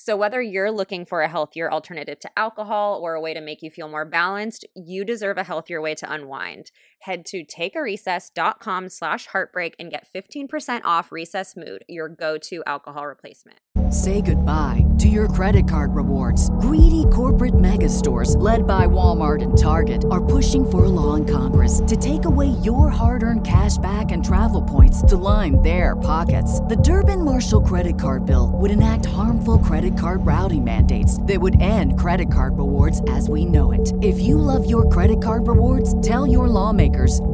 So, 0.02 0.16
whether 0.16 0.42
you're 0.42 0.72
looking 0.72 1.06
for 1.06 1.24
a 1.24 1.28
healthier 1.28 1.70
alternative 1.70 2.22
to 2.22 2.40
alcohol 2.40 3.02
or 3.04 3.16
a 3.16 3.20
way 3.22 3.34
to 3.34 3.42
make 3.42 3.62
you 3.62 3.70
feel 3.70 3.90
more 3.90 4.06
balanced, 4.06 4.64
you 4.74 5.04
deserve 5.04 5.38
a 5.38 5.44
healthier 5.44 5.82
way 5.82 5.94
to 5.96 6.10
unwind. 6.10 6.72
Head 7.00 7.26
to 7.28 7.46
takearecess.com 7.46 8.90
slash 8.90 9.28
heartbreak 9.28 9.76
and 9.80 9.90
get 9.90 10.08
15% 10.14 10.82
off 10.84 11.12
Recess 11.12 11.56
Mood, 11.56 11.86
your 11.88 12.10
go-to 12.10 12.62
alcohol 12.66 13.08
replacement. 13.08 13.60
Say 13.92 14.22
goodbye 14.22 14.86
to 15.00 15.08
your 15.08 15.28
credit 15.28 15.68
card 15.68 15.96
rewards. 15.96 16.52
Greedy 16.62 17.06
corporate 17.12 17.60
mega 17.60 17.90
stores, 17.90 18.36
led 18.36 18.68
by 18.68 18.86
Walmart 18.86 19.42
and 19.42 19.58
Target, 19.58 20.06
are 20.12 20.24
pushing 20.24 20.70
for 20.70 20.86
a 20.86 20.88
law 20.88 21.16
in 21.16 21.26
Congress 21.26 21.82
to 21.88 21.98
take 21.98 22.26
away 22.26 22.50
your 22.62 22.90
hard 22.90 23.24
earned 23.24 23.48
cash 23.48 23.78
back 23.78 24.12
and 24.12 24.24
travel 24.24 24.62
points 24.62 25.02
to 25.04 25.18
line 25.18 25.60
their 25.64 25.96
pockets. 25.96 26.60
The 26.62 26.76
Durbin 26.76 27.24
Marshall 27.24 27.62
credit 27.62 27.98
card 28.00 28.28
bill 28.28 28.52
would 28.54 28.70
enact 28.70 29.08
harmful 29.08 29.58
credit 29.58 29.98
card 29.98 30.24
routing 30.24 30.64
mandates 30.66 31.20
that 31.24 31.42
would 31.42 31.60
end 31.60 31.98
credit 31.98 32.32
card 32.32 32.60
rewards 32.60 33.02
as 33.10 33.28
we 33.28 33.44
know 33.44 33.72
it. 33.72 33.92
If 34.04 34.20
you 34.20 34.38
love 34.38 34.70
your 34.70 34.88
credit 34.90 35.20
card 35.24 35.48
rewards, 35.48 36.00
tell 36.08 36.28
your 36.28 36.48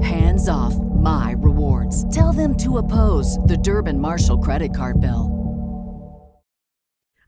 hands 0.01 0.49
off 0.49 0.75
my 0.75 1.35
rewards. 1.37 2.03
Tell 2.13 2.33
them 2.33 2.55
to 2.57 2.77
oppose 2.77 3.37
the 3.45 3.57
Durbin 3.57 3.99
Marshall 3.99 4.37
credit 4.37 4.73
card 4.73 4.99
bill. 4.99 5.31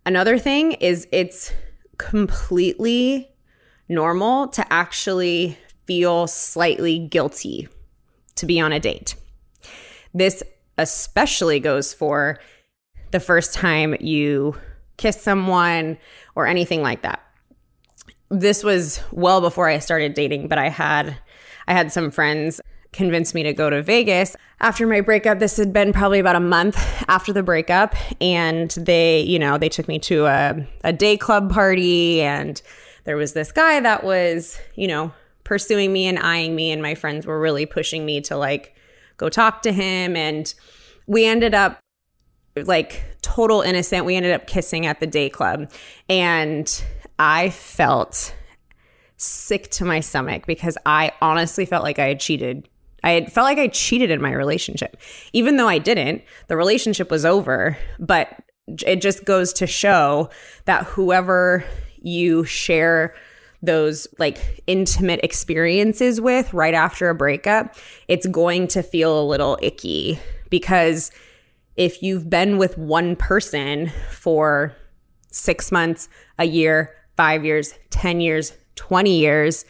Another 0.05 0.37
thing 0.37 0.71
is 0.73 1.07
it's 1.11 1.53
completely 1.97 3.29
normal 3.89 4.47
to 4.49 4.73
actually 4.73 5.57
feel 5.85 6.27
slightly 6.27 6.99
guilty 6.99 7.67
to 8.35 8.45
be 8.45 8.59
on 8.59 8.71
a 8.71 8.79
date. 8.79 9.15
This 10.13 10.43
especially 10.77 11.59
goes 11.59 11.93
for 11.93 12.39
the 13.11 13.19
first 13.19 13.53
time 13.53 13.95
you 13.99 14.55
kiss 14.97 15.21
someone 15.21 15.97
or 16.35 16.47
anything 16.47 16.81
like 16.81 17.01
that. 17.01 17.23
This 18.29 18.63
was 18.63 19.01
well 19.11 19.41
before 19.41 19.69
I 19.69 19.79
started 19.79 20.13
dating, 20.13 20.47
but 20.47 20.57
I 20.57 20.69
had 20.69 21.17
I 21.67 21.73
had 21.73 21.91
some 21.91 22.11
friends 22.11 22.61
convince 22.93 23.33
me 23.33 23.43
to 23.43 23.53
go 23.53 23.69
to 23.69 23.81
Vegas 23.81 24.35
after 24.59 24.87
my 24.87 25.01
breakup. 25.01 25.39
This 25.39 25.57
had 25.57 25.71
been 25.71 25.93
probably 25.93 26.19
about 26.19 26.35
a 26.35 26.41
month 26.41 26.77
after 27.07 27.31
the 27.31 27.43
breakup. 27.43 27.95
And 28.21 28.71
they, 28.71 29.21
you 29.21 29.39
know, 29.39 29.57
they 29.57 29.69
took 29.69 29.87
me 29.87 29.99
to 29.99 30.25
a, 30.25 30.67
a 30.83 30.93
day 30.93 31.17
club 31.17 31.51
party. 31.51 32.21
And 32.21 32.61
there 33.03 33.17
was 33.17 33.33
this 33.33 33.51
guy 33.51 33.79
that 33.79 34.03
was, 34.03 34.59
you 34.75 34.87
know, 34.87 35.13
pursuing 35.43 35.93
me 35.93 36.07
and 36.07 36.17
eyeing 36.19 36.55
me. 36.55 36.71
And 36.71 36.81
my 36.81 36.95
friends 36.95 37.25
were 37.25 37.39
really 37.39 37.65
pushing 37.65 38.05
me 38.05 38.21
to 38.21 38.35
like 38.35 38.75
go 39.17 39.29
talk 39.29 39.61
to 39.63 39.71
him. 39.71 40.15
And 40.15 40.53
we 41.05 41.25
ended 41.25 41.53
up 41.53 41.79
like 42.55 43.03
total 43.21 43.61
innocent. 43.61 44.05
We 44.05 44.15
ended 44.15 44.31
up 44.31 44.47
kissing 44.47 44.85
at 44.85 44.99
the 44.99 45.07
day 45.07 45.29
club. 45.29 45.71
And 46.09 46.83
I 47.19 47.49
felt 47.51 48.33
sick 49.17 49.69
to 49.71 49.85
my 49.85 49.99
stomach 49.99 50.45
because 50.45 50.77
I 50.85 51.11
honestly 51.21 51.65
felt 51.65 51.83
like 51.83 51.99
I 51.99 52.07
had 52.07 52.19
cheated 52.19 52.69
I 53.03 53.25
felt 53.25 53.45
like 53.45 53.59
I 53.59 53.67
cheated 53.67 54.11
in 54.11 54.21
my 54.21 54.33
relationship. 54.33 54.97
Even 55.31 55.57
though 55.57 55.67
I 55.67 55.77
didn't, 55.77 56.23
the 56.47 56.57
relationship 56.57 57.11
was 57.11 57.25
over, 57.25 57.77
but 57.99 58.41
it 58.85 59.01
just 59.01 59.23
goes 59.23 59.53
to 59.53 59.67
show 59.67 60.29
that 60.65 60.83
whoever 60.83 61.63
you 62.01 62.43
share 62.43 63.15
those 63.61 64.07
like 64.19 64.61
intimate 64.67 65.19
experiences 65.23 66.19
with 66.19 66.53
right 66.53 66.73
after 66.73 67.09
a 67.09 67.15
breakup, 67.15 67.75
it's 68.07 68.27
going 68.27 68.67
to 68.69 68.83
feel 68.83 69.21
a 69.21 69.25
little 69.25 69.57
icky 69.61 70.19
because 70.49 71.11
if 71.75 72.03
you've 72.03 72.29
been 72.29 72.57
with 72.57 72.77
one 72.77 73.15
person 73.15 73.91
for 74.11 74.75
six 75.31 75.71
months, 75.71 76.09
a 76.39 76.45
year, 76.45 76.93
five 77.15 77.45
years, 77.45 77.73
10 77.89 78.21
years, 78.21 78.53
20 78.77 79.19
years, 79.19 79.65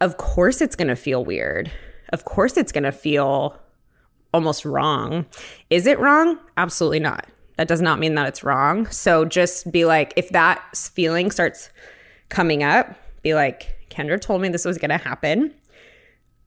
of 0.00 0.16
course 0.16 0.60
it's 0.60 0.76
going 0.76 0.88
to 0.88 0.96
feel 0.96 1.24
weird 1.24 1.70
of 2.12 2.24
course 2.24 2.56
it's 2.56 2.72
going 2.72 2.84
to 2.84 2.92
feel 2.92 3.58
almost 4.32 4.64
wrong. 4.64 5.26
Is 5.70 5.86
it 5.86 5.98
wrong? 5.98 6.38
Absolutely 6.56 7.00
not. 7.00 7.26
That 7.56 7.68
does 7.68 7.80
not 7.80 7.98
mean 7.98 8.14
that 8.14 8.26
it's 8.26 8.44
wrong. 8.44 8.86
So 8.86 9.24
just 9.24 9.70
be 9.70 9.84
like, 9.84 10.12
if 10.16 10.28
that 10.30 10.62
feeling 10.76 11.30
starts 11.30 11.70
coming 12.28 12.62
up, 12.62 12.96
be 13.22 13.34
like, 13.34 13.76
Kendra 13.90 14.20
told 14.20 14.40
me 14.40 14.48
this 14.48 14.64
was 14.64 14.78
going 14.78 14.90
to 14.90 14.98
happen. 14.98 15.54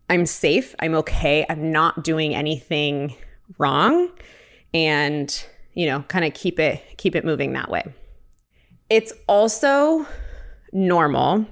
I'm 0.10 0.26
safe. 0.26 0.76
I'm 0.80 0.96
okay. 0.96 1.46
I'm 1.50 1.72
not 1.72 2.04
doing 2.04 2.36
anything 2.36 3.16
wrong. 3.58 4.10
And, 4.74 5.46
you 5.74 5.86
know, 5.86 6.02
kind 6.04 6.26
of 6.26 6.34
keep 6.34 6.60
it 6.60 6.82
keep 6.98 7.16
it 7.16 7.26
moving 7.26 7.54
that 7.54 7.70
way. 7.70 7.84
It's 8.90 9.14
also 9.28 10.06
normal 10.72 11.46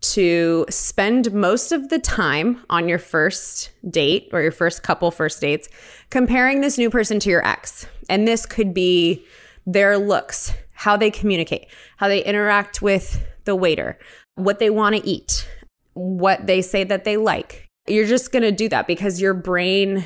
to 0.00 0.66
spend 0.68 1.32
most 1.32 1.72
of 1.72 1.88
the 1.88 1.98
time 1.98 2.62
on 2.70 2.88
your 2.88 2.98
first 2.98 3.70
date 3.88 4.28
or 4.32 4.42
your 4.42 4.52
first 4.52 4.82
couple 4.82 5.10
first 5.10 5.40
dates 5.40 5.68
comparing 6.10 6.60
this 6.60 6.78
new 6.78 6.90
person 6.90 7.18
to 7.20 7.30
your 7.30 7.46
ex. 7.46 7.86
And 8.08 8.26
this 8.26 8.46
could 8.46 8.72
be 8.72 9.24
their 9.66 9.98
looks, 9.98 10.52
how 10.72 10.96
they 10.96 11.10
communicate, 11.10 11.66
how 11.96 12.08
they 12.08 12.24
interact 12.24 12.82
with 12.82 13.24
the 13.44 13.56
waiter, 13.56 13.98
what 14.34 14.58
they 14.58 14.70
want 14.70 14.96
to 14.96 15.06
eat, 15.06 15.48
what 15.94 16.46
they 16.46 16.62
say 16.62 16.84
that 16.84 17.04
they 17.04 17.16
like. 17.16 17.66
You're 17.88 18.06
just 18.06 18.32
going 18.32 18.42
to 18.42 18.52
do 18.52 18.68
that 18.68 18.86
because 18.86 19.20
your 19.20 19.34
brain, 19.34 20.04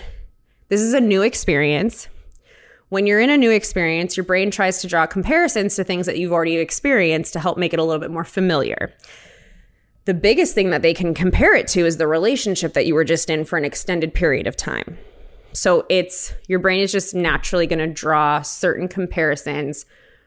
this 0.68 0.80
is 0.80 0.94
a 0.94 1.00
new 1.00 1.22
experience. 1.22 2.08
When 2.88 3.06
you're 3.06 3.20
in 3.20 3.30
a 3.30 3.38
new 3.38 3.50
experience, 3.50 4.16
your 4.16 4.24
brain 4.24 4.50
tries 4.50 4.80
to 4.80 4.88
draw 4.88 5.06
comparisons 5.06 5.76
to 5.76 5.84
things 5.84 6.06
that 6.06 6.18
you've 6.18 6.32
already 6.32 6.56
experienced 6.56 7.32
to 7.34 7.40
help 7.40 7.56
make 7.56 7.72
it 7.72 7.78
a 7.78 7.84
little 7.84 8.00
bit 8.00 8.10
more 8.10 8.24
familiar 8.24 8.92
the 10.10 10.14
biggest 10.14 10.56
thing 10.56 10.70
that 10.70 10.82
they 10.82 10.92
can 10.92 11.14
compare 11.14 11.54
it 11.54 11.68
to 11.68 11.86
is 11.86 11.96
the 11.96 12.06
relationship 12.08 12.72
that 12.72 12.84
you 12.84 12.96
were 12.96 13.04
just 13.04 13.30
in 13.30 13.44
for 13.44 13.56
an 13.56 13.64
extended 13.64 14.12
period 14.12 14.48
of 14.48 14.56
time. 14.56 14.98
So 15.52 15.86
it's 15.88 16.34
your 16.48 16.58
brain 16.58 16.80
is 16.80 16.90
just 16.90 17.14
naturally 17.14 17.68
going 17.68 17.78
to 17.78 17.86
draw 17.86 18.42
certain 18.42 18.88
comparisons 18.88 19.86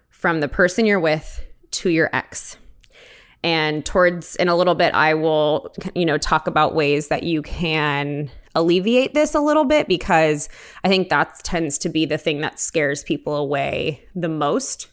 from 0.09 0.39
the 0.39 0.47
person 0.47 0.85
you're 0.85 1.01
with 1.01 1.45
to 1.71 1.89
your 1.89 2.09
ex. 2.13 2.55
And 3.43 3.85
towards 3.85 4.37
in 4.37 4.47
a 4.47 4.55
little 4.55 4.73
bit 4.73 4.93
I 4.93 5.15
will 5.15 5.75
you 5.95 6.05
know 6.05 6.17
talk 6.17 6.47
about 6.47 6.73
ways 6.73 7.09
that 7.09 7.23
you 7.23 7.41
can 7.41 8.31
alleviate 8.55 9.13
this 9.13 9.35
a 9.35 9.41
little 9.41 9.65
bit 9.65 9.89
because 9.89 10.47
I 10.85 10.87
think 10.87 11.09
that 11.09 11.43
tends 11.43 11.77
to 11.79 11.89
be 11.89 12.05
the 12.05 12.17
thing 12.17 12.39
that 12.39 12.57
scares 12.57 13.03
people 13.03 13.35
away 13.35 14.05
the 14.15 14.29
most 14.29 14.87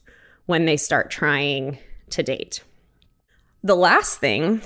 when 0.47 0.65
they 0.65 0.77
start 0.77 1.13
trying 1.13 1.79
to 2.09 2.25
date. 2.25 2.65
The 3.62 3.76
last 3.76 4.19
thing 4.19 4.62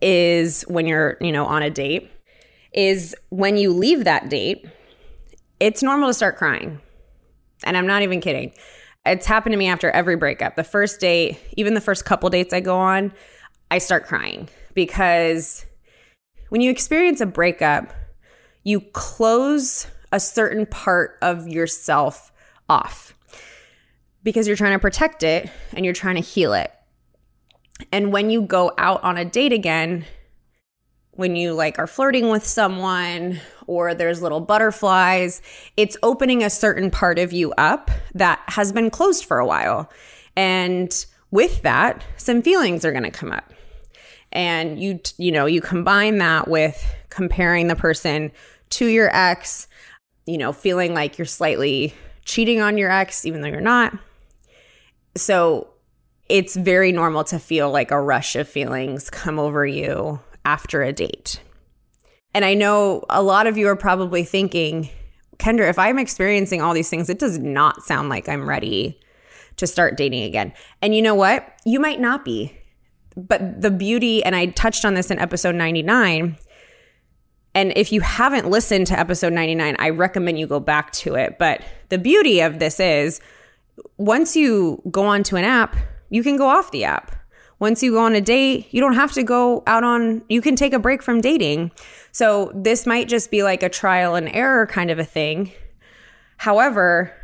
is 0.00 0.62
when 0.62 0.86
you're, 0.86 1.16
you 1.20 1.32
know, 1.32 1.44
on 1.44 1.62
a 1.62 1.70
date 1.70 2.10
is 2.72 3.14
when 3.28 3.56
you 3.56 3.72
leave 3.72 4.04
that 4.04 4.28
date, 4.28 4.66
it's 5.58 5.82
normal 5.82 6.08
to 6.08 6.14
start 6.14 6.36
crying. 6.36 6.80
And 7.64 7.76
I'm 7.76 7.86
not 7.86 8.02
even 8.02 8.20
kidding. 8.20 8.52
It's 9.04 9.26
happened 9.26 9.52
to 9.52 9.58
me 9.58 9.68
after 9.68 9.90
every 9.90 10.16
breakup. 10.16 10.56
The 10.56 10.64
first 10.64 11.00
date, 11.00 11.38
even 11.56 11.74
the 11.74 11.80
first 11.80 12.04
couple 12.04 12.30
dates 12.30 12.54
I 12.54 12.60
go 12.60 12.78
on, 12.78 13.12
I 13.70 13.78
start 13.78 14.06
crying 14.06 14.48
because 14.74 15.66
when 16.48 16.60
you 16.60 16.70
experience 16.70 17.20
a 17.20 17.26
breakup, 17.26 17.92
you 18.64 18.80
close 18.80 19.86
a 20.12 20.20
certain 20.20 20.66
part 20.66 21.18
of 21.22 21.46
yourself 21.46 22.32
off 22.68 23.14
because 24.22 24.46
you're 24.46 24.56
trying 24.56 24.72
to 24.72 24.78
protect 24.78 25.22
it 25.22 25.50
and 25.72 25.84
you're 25.84 25.94
trying 25.94 26.16
to 26.16 26.20
heal 26.20 26.52
it. 26.52 26.72
And 27.92 28.12
when 28.12 28.30
you 28.30 28.42
go 28.42 28.72
out 28.78 29.02
on 29.02 29.16
a 29.16 29.24
date 29.24 29.52
again, 29.52 30.04
when 31.12 31.36
you 31.36 31.52
like 31.52 31.78
are 31.78 31.86
flirting 31.86 32.30
with 32.30 32.46
someone 32.46 33.40
or 33.66 33.94
there's 33.94 34.22
little 34.22 34.40
butterflies, 34.40 35.42
it's 35.76 35.96
opening 36.02 36.42
a 36.42 36.50
certain 36.50 36.90
part 36.90 37.18
of 37.18 37.32
you 37.32 37.52
up 37.58 37.90
that 38.14 38.40
has 38.46 38.72
been 38.72 38.90
closed 38.90 39.24
for 39.24 39.38
a 39.38 39.46
while. 39.46 39.90
And 40.36 41.04
with 41.30 41.62
that, 41.62 42.04
some 42.16 42.42
feelings 42.42 42.84
are 42.84 42.92
going 42.92 43.04
to 43.04 43.10
come 43.10 43.32
up. 43.32 43.52
And 44.32 44.80
you 44.80 45.00
you 45.18 45.32
know, 45.32 45.46
you 45.46 45.60
combine 45.60 46.18
that 46.18 46.46
with 46.46 46.84
comparing 47.08 47.66
the 47.66 47.76
person 47.76 48.30
to 48.70 48.86
your 48.86 49.14
ex, 49.14 49.66
you 50.24 50.38
know, 50.38 50.52
feeling 50.52 50.94
like 50.94 51.18
you're 51.18 51.26
slightly 51.26 51.94
cheating 52.24 52.60
on 52.60 52.78
your 52.78 52.90
ex 52.90 53.26
even 53.26 53.40
though 53.40 53.48
you're 53.48 53.60
not. 53.60 53.92
So 55.16 55.68
it's 56.30 56.56
very 56.56 56.92
normal 56.92 57.24
to 57.24 57.38
feel 57.38 57.70
like 57.70 57.90
a 57.90 58.00
rush 58.00 58.36
of 58.36 58.48
feelings 58.48 59.10
come 59.10 59.38
over 59.38 59.66
you 59.66 60.20
after 60.44 60.82
a 60.82 60.92
date. 60.92 61.40
And 62.32 62.44
I 62.44 62.54
know 62.54 63.04
a 63.10 63.22
lot 63.22 63.46
of 63.46 63.58
you 63.58 63.66
are 63.68 63.76
probably 63.76 64.24
thinking, 64.24 64.88
Kendra, 65.38 65.68
if 65.68 65.78
I'm 65.78 65.98
experiencing 65.98 66.62
all 66.62 66.72
these 66.74 66.88
things, 66.88 67.10
it 67.10 67.18
does 67.18 67.38
not 67.38 67.82
sound 67.82 68.08
like 68.08 68.28
I'm 68.28 68.48
ready 68.48 69.00
to 69.56 69.66
start 69.66 69.96
dating 69.96 70.22
again. 70.22 70.52
And 70.80 70.94
you 70.94 71.02
know 71.02 71.14
what? 71.14 71.52
You 71.64 71.80
might 71.80 72.00
not 72.00 72.24
be. 72.24 72.56
But 73.16 73.60
the 73.60 73.70
beauty, 73.70 74.22
and 74.22 74.36
I 74.36 74.46
touched 74.46 74.84
on 74.84 74.94
this 74.94 75.10
in 75.10 75.18
episode 75.18 75.56
99. 75.56 76.36
And 77.54 77.72
if 77.74 77.90
you 77.90 78.00
haven't 78.00 78.48
listened 78.48 78.86
to 78.86 78.98
episode 78.98 79.32
99, 79.32 79.74
I 79.78 79.90
recommend 79.90 80.38
you 80.38 80.46
go 80.46 80.60
back 80.60 80.92
to 80.92 81.16
it. 81.16 81.36
But 81.38 81.62
the 81.88 81.98
beauty 81.98 82.40
of 82.40 82.60
this 82.60 82.78
is 82.78 83.20
once 83.96 84.36
you 84.36 84.80
go 84.90 85.04
onto 85.04 85.36
an 85.36 85.44
app, 85.44 85.76
you 86.10 86.22
can 86.22 86.36
go 86.36 86.46
off 86.48 86.70
the 86.70 86.84
app. 86.84 87.12
Once 87.58 87.82
you 87.82 87.92
go 87.92 88.00
on 88.00 88.14
a 88.14 88.20
date, 88.20 88.66
you 88.70 88.80
don't 88.80 88.94
have 88.94 89.12
to 89.12 89.22
go 89.22 89.62
out 89.66 89.84
on, 89.84 90.22
you 90.28 90.40
can 90.40 90.56
take 90.56 90.72
a 90.72 90.78
break 90.78 91.02
from 91.02 91.20
dating. 91.20 91.70
So 92.10 92.50
this 92.54 92.86
might 92.86 93.08
just 93.08 93.30
be 93.30 93.42
like 93.42 93.62
a 93.62 93.68
trial 93.68 94.14
and 94.14 94.28
error 94.34 94.66
kind 94.66 94.90
of 94.90 94.98
a 94.98 95.04
thing. 95.04 95.52
However, 96.38 97.14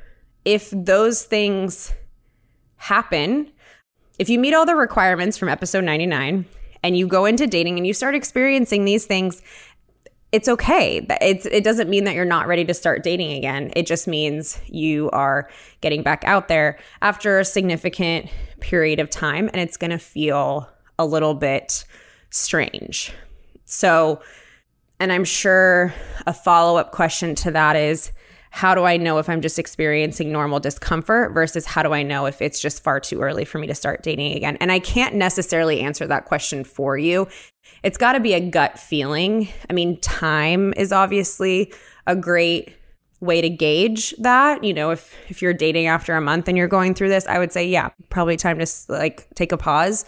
if 0.45 0.71
those 0.71 1.25
things 1.25 1.93
happen, 2.76 3.50
if 4.19 4.28
you 4.28 4.38
meet 4.38 4.55
all 4.55 4.66
the 4.66 4.76
requirements 4.76 5.38
from 5.38 5.49
episode 5.49 5.85
99 5.85 6.45
and 6.83 6.97
you 6.97 7.07
go 7.09 7.25
into 7.25 7.47
dating 7.47 7.78
and 7.78 7.87
you 7.87 7.95
start 7.95 8.14
experiencing 8.14 8.85
these 8.85 9.07
things 9.07 9.43
it's 10.33 10.49
okay. 10.49 11.06
It's, 11.21 11.47
it 11.47 11.64
doesn't 11.64 11.88
mean 11.88 12.04
that 12.04 12.14
you're 12.14 12.25
not 12.25 12.47
ready 12.47 12.64
to 12.64 12.75
start 12.75 13.02
dating 13.02 13.33
again. 13.33 13.73
It 13.76 13.87
just 13.87 14.09
means 14.09 14.61
you 14.66 15.09
are 15.11 15.49
getting 15.80 16.02
back 16.02 16.25
out 16.25 16.49
there 16.49 16.78
after 17.00 17.39
a 17.39 17.45
significant 17.45 18.28
period 18.60 18.99
of 18.99 19.08
time 19.08 19.49
and 19.52 19.60
it's 19.60 19.76
going 19.76 19.93
to 19.93 19.99
feel 19.99 20.69
a 20.99 21.06
little 21.06 21.34
bit 21.34 21.84
strange. 22.30 23.12
So, 23.65 24.21
and 24.99 25.12
I'm 25.12 25.25
sure 25.25 25.95
a 26.26 26.32
follow 26.32 26.78
up 26.78 26.93
question 26.93 27.34
to 27.36 27.50
that 27.52 27.76
is 27.76 28.12
how 28.50 28.75
do 28.75 28.84
I 28.84 28.97
know 28.97 29.19
if 29.19 29.28
I'm 29.28 29.43
just 29.43 29.58
experiencing 29.58 30.32
normal 30.32 30.60
discomfort 30.60 31.34
versus 31.34 31.67
how 31.67 31.82
do 31.82 31.93
I 31.93 32.02
know 32.02 32.25
if 32.25 32.41
it's 32.41 32.58
just 32.58 32.82
far 32.82 33.00
too 33.00 33.21
early 33.21 33.45
for 33.45 33.58
me 33.58 33.67
to 33.67 33.75
start 33.75 34.02
dating 34.02 34.32
again? 34.32 34.56
And 34.62 34.73
I 34.73 34.78
can't 34.78 35.15
necessarily 35.15 35.80
answer 35.80 36.06
that 36.06 36.25
question 36.25 36.65
for 36.65 36.97
you. 36.97 37.28
It's 37.83 37.99
got 37.99 38.13
to 38.13 38.21
be 38.21 38.35
a 38.35 38.41
gut 38.41 38.79
feeling. 38.79 39.49
I 39.69 39.73
mean, 39.73 40.00
time 40.00 40.75
is 40.76 40.93
obviously 40.93 41.73
a 42.07 42.17
great 42.17 42.75
way 43.21 43.41
to 43.41 43.49
gauge 43.49 44.15
that 44.19 44.63
you 44.63 44.75
know 44.75 44.91
if 44.91 45.15
if 45.31 45.41
you're 45.41 45.55
dating 45.55 45.87
after 45.87 46.15
a 46.15 46.21
month 46.21 46.49
and 46.49 46.59
you're 46.59 46.69
going 46.69 46.93
through 46.93 47.09
this 47.09 47.26
i 47.29 47.39
would 47.39 47.50
say 47.50 47.67
yeah 47.67 47.89
probably 48.11 48.37
time 48.37 48.59
to 48.59 48.67
like 48.91 49.26
take 49.35 49.52
a 49.52 49.57
pause 49.57 50.05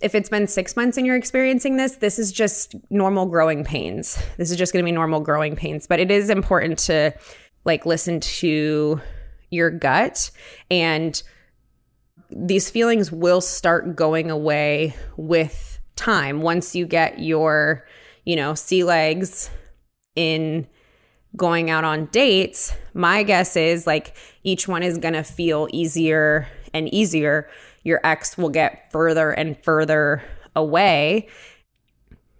if 0.00 0.14
it's 0.14 0.28
been 0.28 0.46
six 0.46 0.76
months 0.76 0.96
and 0.96 1.06
you're 1.06 1.16
experiencing 1.16 1.76
this, 1.76 1.96
this 1.96 2.18
is 2.18 2.30
just 2.30 2.74
normal 2.90 3.26
growing 3.26 3.64
pains. 3.64 4.22
This 4.36 4.50
is 4.50 4.56
just 4.56 4.72
going 4.72 4.84
to 4.84 4.86
be 4.86 4.92
normal 4.92 5.20
growing 5.20 5.56
pains. 5.56 5.86
But 5.86 5.98
it 5.98 6.10
is 6.10 6.30
important 6.30 6.78
to 6.80 7.12
like 7.64 7.84
listen 7.84 8.20
to 8.20 9.00
your 9.50 9.70
gut 9.70 10.30
and 10.70 11.20
these 12.30 12.70
feelings 12.70 13.10
will 13.10 13.40
start 13.40 13.96
going 13.96 14.30
away 14.30 14.94
with 15.16 15.77
time 15.98 16.40
once 16.40 16.74
you 16.74 16.86
get 16.86 17.18
your 17.18 17.86
you 18.24 18.36
know 18.36 18.54
sea 18.54 18.84
legs 18.84 19.50
in 20.16 20.66
going 21.36 21.68
out 21.70 21.84
on 21.84 22.06
dates 22.06 22.72
my 22.94 23.22
guess 23.22 23.56
is 23.56 23.86
like 23.86 24.16
each 24.44 24.66
one 24.66 24.82
is 24.82 24.96
going 24.98 25.14
to 25.14 25.22
feel 25.22 25.68
easier 25.72 26.48
and 26.72 26.92
easier 26.92 27.48
your 27.82 28.00
ex 28.04 28.38
will 28.38 28.48
get 28.48 28.90
further 28.90 29.30
and 29.30 29.62
further 29.62 30.22
away 30.56 31.28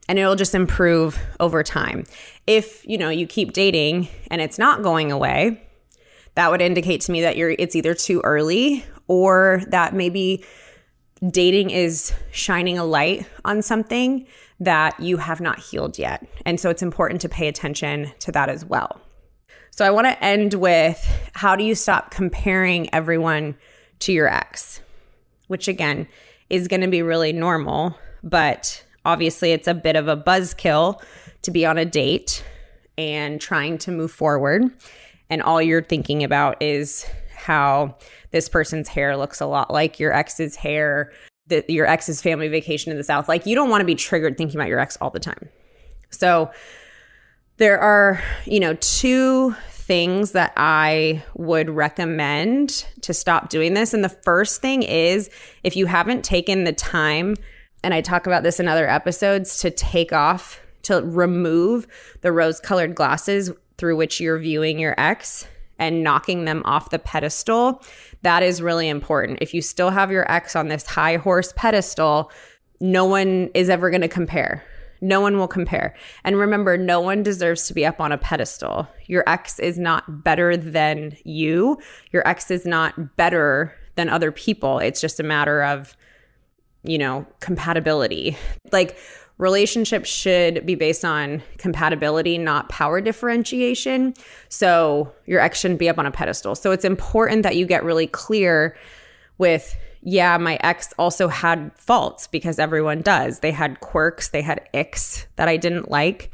and 0.08 0.18
it'll 0.18 0.36
just 0.36 0.54
improve 0.54 1.18
over 1.38 1.62
time. 1.62 2.04
If, 2.46 2.86
you 2.88 2.96
know, 2.96 3.10
you 3.10 3.26
keep 3.26 3.52
dating 3.52 4.08
and 4.30 4.40
it's 4.40 4.58
not 4.58 4.82
going 4.82 5.12
away, 5.12 5.62
that 6.34 6.50
would 6.50 6.62
indicate 6.62 7.02
to 7.02 7.12
me 7.12 7.20
that 7.20 7.36
you're 7.36 7.50
it's 7.50 7.76
either 7.76 7.94
too 7.94 8.20
early 8.24 8.84
or 9.06 9.62
that 9.68 9.94
maybe 9.94 10.44
dating 11.30 11.70
is 11.70 12.12
shining 12.30 12.78
a 12.78 12.84
light 12.84 13.26
on 13.44 13.62
something 13.62 14.26
that 14.60 14.98
you 15.00 15.16
have 15.18 15.40
not 15.40 15.58
healed 15.58 15.98
yet. 15.98 16.26
And 16.44 16.58
so 16.58 16.70
it's 16.70 16.82
important 16.82 17.20
to 17.22 17.28
pay 17.28 17.48
attention 17.48 18.12
to 18.20 18.32
that 18.32 18.48
as 18.48 18.64
well. 18.64 19.00
So 19.70 19.84
I 19.84 19.90
want 19.90 20.06
to 20.06 20.24
end 20.24 20.54
with 20.54 21.04
how 21.34 21.54
do 21.54 21.62
you 21.64 21.74
stop 21.74 22.10
comparing 22.10 22.92
everyone 22.92 23.56
to 24.00 24.12
your 24.12 24.28
ex? 24.28 24.80
Which 25.46 25.68
again 25.68 26.08
is 26.50 26.66
going 26.68 26.80
to 26.80 26.88
be 26.88 27.02
really 27.02 27.32
normal, 27.32 27.96
but 28.22 28.84
Obviously, 29.08 29.52
it's 29.52 29.66
a 29.66 29.72
bit 29.72 29.96
of 29.96 30.06
a 30.06 30.18
buzzkill 30.18 31.00
to 31.40 31.50
be 31.50 31.64
on 31.64 31.78
a 31.78 31.86
date 31.86 32.44
and 32.98 33.40
trying 33.40 33.78
to 33.78 33.90
move 33.90 34.10
forward. 34.10 34.64
And 35.30 35.42
all 35.42 35.62
you're 35.62 35.82
thinking 35.82 36.22
about 36.22 36.62
is 36.62 37.06
how 37.38 37.96
this 38.30 38.48
person's 38.48 38.88
hair 38.88 39.16
looks 39.16 39.40
a 39.40 39.46
lot 39.46 39.72
like 39.72 39.98
your 39.98 40.12
ex's 40.12 40.56
hair, 40.56 41.12
that 41.46 41.70
your 41.70 41.86
ex's 41.86 42.20
family 42.20 42.48
vacation 42.48 42.92
in 42.92 42.98
the 42.98 43.04
South. 43.04 43.28
Like, 43.28 43.46
you 43.46 43.54
don't 43.54 43.70
want 43.70 43.80
to 43.80 43.86
be 43.86 43.94
triggered 43.94 44.36
thinking 44.36 44.58
about 44.58 44.68
your 44.68 44.78
ex 44.78 44.96
all 45.00 45.10
the 45.10 45.20
time. 45.20 45.48
So, 46.10 46.50
there 47.58 47.78
are, 47.78 48.22
you 48.44 48.60
know, 48.60 48.74
two 48.74 49.54
things 49.70 50.32
that 50.32 50.52
I 50.56 51.24
would 51.34 51.70
recommend 51.70 52.86
to 53.00 53.14
stop 53.14 53.48
doing 53.48 53.74
this. 53.74 53.94
And 53.94 54.04
the 54.04 54.10
first 54.10 54.60
thing 54.60 54.82
is 54.82 55.30
if 55.64 55.76
you 55.76 55.86
haven't 55.86 56.24
taken 56.24 56.64
the 56.64 56.72
time 56.72 57.36
and 57.82 57.94
I 57.94 58.00
talk 58.00 58.26
about 58.26 58.42
this 58.42 58.60
in 58.60 58.68
other 58.68 58.88
episodes, 58.88 59.60
to 59.60 59.70
take 59.70 60.12
off, 60.12 60.60
to 60.82 61.00
remove 61.02 61.86
the 62.20 62.32
rose 62.32 62.60
colored 62.60 62.94
glasses 62.94 63.50
through 63.76 63.96
which 63.96 64.20
you're 64.20 64.38
viewing 64.38 64.78
your 64.78 64.94
ex 64.98 65.46
and 65.78 66.02
knocking 66.02 66.44
them 66.44 66.62
off 66.64 66.90
the 66.90 66.98
pedestal. 66.98 67.82
That 68.22 68.42
is 68.42 68.62
really 68.62 68.88
important. 68.88 69.38
If 69.40 69.54
you 69.54 69.62
still 69.62 69.90
have 69.90 70.10
your 70.10 70.30
ex 70.30 70.56
on 70.56 70.68
this 70.68 70.86
high 70.86 71.16
horse 71.16 71.52
pedestal, 71.56 72.30
no 72.80 73.04
one 73.04 73.50
is 73.54 73.68
ever 73.68 73.90
going 73.90 74.02
to 74.02 74.08
compare. 74.08 74.64
No 75.00 75.20
one 75.20 75.38
will 75.38 75.48
compare. 75.48 75.94
And 76.24 76.36
remember, 76.36 76.76
no 76.76 77.00
one 77.00 77.22
deserves 77.22 77.68
to 77.68 77.74
be 77.74 77.86
up 77.86 78.00
on 78.00 78.10
a 78.10 78.18
pedestal. 78.18 78.88
Your 79.06 79.22
ex 79.26 79.58
is 79.60 79.78
not 79.78 80.24
better 80.24 80.56
than 80.56 81.16
you. 81.24 81.78
Your 82.10 82.26
ex 82.26 82.50
is 82.50 82.66
not 82.66 83.16
better 83.16 83.74
than 83.94 84.08
other 84.08 84.32
people. 84.32 84.80
It's 84.80 85.00
just 85.00 85.20
a 85.20 85.24
matter 85.24 85.62
of 85.62 85.96
you 86.82 86.98
know, 86.98 87.26
compatibility. 87.40 88.36
Like 88.72 88.96
relationships 89.38 90.08
should 90.08 90.66
be 90.66 90.74
based 90.74 91.04
on 91.04 91.42
compatibility, 91.58 92.38
not 92.38 92.68
power 92.68 93.00
differentiation. 93.00 94.14
So 94.48 95.12
your 95.26 95.40
ex 95.40 95.60
shouldn't 95.60 95.78
be 95.78 95.88
up 95.88 95.98
on 95.98 96.06
a 96.06 96.10
pedestal. 96.10 96.54
So 96.54 96.72
it's 96.72 96.84
important 96.84 97.44
that 97.44 97.56
you 97.56 97.64
get 97.64 97.84
really 97.84 98.08
clear 98.08 98.76
with, 99.38 99.76
yeah, 100.02 100.36
my 100.38 100.58
ex 100.62 100.92
also 100.98 101.28
had 101.28 101.70
faults 101.76 102.26
because 102.26 102.58
everyone 102.58 103.00
does. 103.00 103.38
They 103.38 103.52
had 103.52 103.80
quirks, 103.80 104.28
they 104.28 104.42
had 104.42 104.68
icks 104.74 105.26
that 105.36 105.48
I 105.48 105.56
didn't 105.56 105.90
like. 105.90 106.32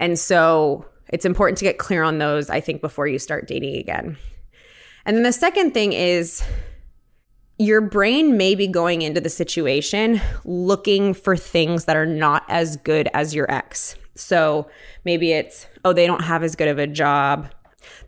And 0.00 0.18
so 0.18 0.84
it's 1.08 1.24
important 1.24 1.58
to 1.58 1.64
get 1.64 1.78
clear 1.78 2.02
on 2.02 2.18
those, 2.18 2.50
I 2.50 2.60
think, 2.60 2.80
before 2.80 3.06
you 3.06 3.18
start 3.18 3.46
dating 3.46 3.76
again. 3.76 4.16
And 5.04 5.16
then 5.16 5.22
the 5.22 5.32
second 5.32 5.72
thing 5.72 5.92
is 5.92 6.42
your 7.60 7.82
brain 7.82 8.38
may 8.38 8.54
be 8.54 8.66
going 8.66 9.02
into 9.02 9.20
the 9.20 9.28
situation 9.28 10.18
looking 10.46 11.12
for 11.12 11.36
things 11.36 11.84
that 11.84 11.94
are 11.94 12.06
not 12.06 12.42
as 12.48 12.78
good 12.78 13.06
as 13.12 13.34
your 13.34 13.50
ex. 13.52 13.96
So 14.14 14.66
maybe 15.04 15.32
it's, 15.32 15.66
oh, 15.84 15.92
they 15.92 16.06
don't 16.06 16.24
have 16.24 16.42
as 16.42 16.56
good 16.56 16.68
of 16.68 16.78
a 16.78 16.86
job. 16.86 17.52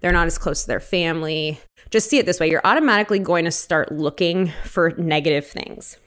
They're 0.01 0.11
not 0.11 0.27
as 0.27 0.39
close 0.39 0.63
to 0.63 0.69
their 0.69 0.81
family. 0.81 1.61
Just 1.91 2.09
see 2.09 2.17
it 2.17 2.25
this 2.25 2.41
way 2.41 2.49
you're 2.49 2.63
automatically 2.65 3.19
going 3.19 3.45
to 3.45 3.51
start 3.51 3.93
looking 3.93 4.51
for 4.65 4.95
negative 4.97 5.47
things. 5.47 5.99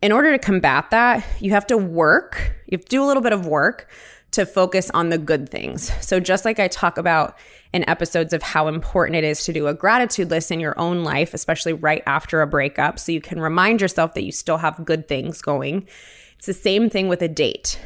In 0.00 0.10
order 0.10 0.32
to 0.32 0.38
combat 0.38 0.88
that, 0.90 1.22
you 1.38 1.50
have 1.50 1.66
to 1.66 1.76
work, 1.76 2.54
you 2.66 2.78
have 2.78 2.86
to 2.86 2.88
do 2.88 3.04
a 3.04 3.06
little 3.06 3.22
bit 3.22 3.34
of 3.34 3.44
work 3.44 3.90
to 4.32 4.46
focus 4.46 4.90
on 4.90 5.08
the 5.08 5.18
good 5.18 5.48
things. 5.48 5.92
So, 6.04 6.20
just 6.20 6.44
like 6.44 6.58
I 6.58 6.68
talk 6.68 6.98
about 6.98 7.36
in 7.72 7.88
episodes 7.88 8.32
of 8.32 8.42
how 8.42 8.68
important 8.68 9.16
it 9.16 9.24
is 9.24 9.44
to 9.44 9.52
do 9.52 9.66
a 9.66 9.74
gratitude 9.74 10.30
list 10.30 10.50
in 10.50 10.60
your 10.60 10.78
own 10.78 11.02
life, 11.02 11.34
especially 11.34 11.72
right 11.72 12.02
after 12.06 12.42
a 12.42 12.46
breakup, 12.46 12.98
so 12.98 13.12
you 13.12 13.20
can 13.20 13.40
remind 13.40 13.80
yourself 13.80 14.14
that 14.14 14.24
you 14.24 14.32
still 14.32 14.58
have 14.58 14.84
good 14.84 15.08
things 15.08 15.42
going, 15.42 15.86
it's 16.36 16.46
the 16.46 16.54
same 16.54 16.88
thing 16.88 17.08
with 17.08 17.22
a 17.22 17.28
date. 17.28 17.78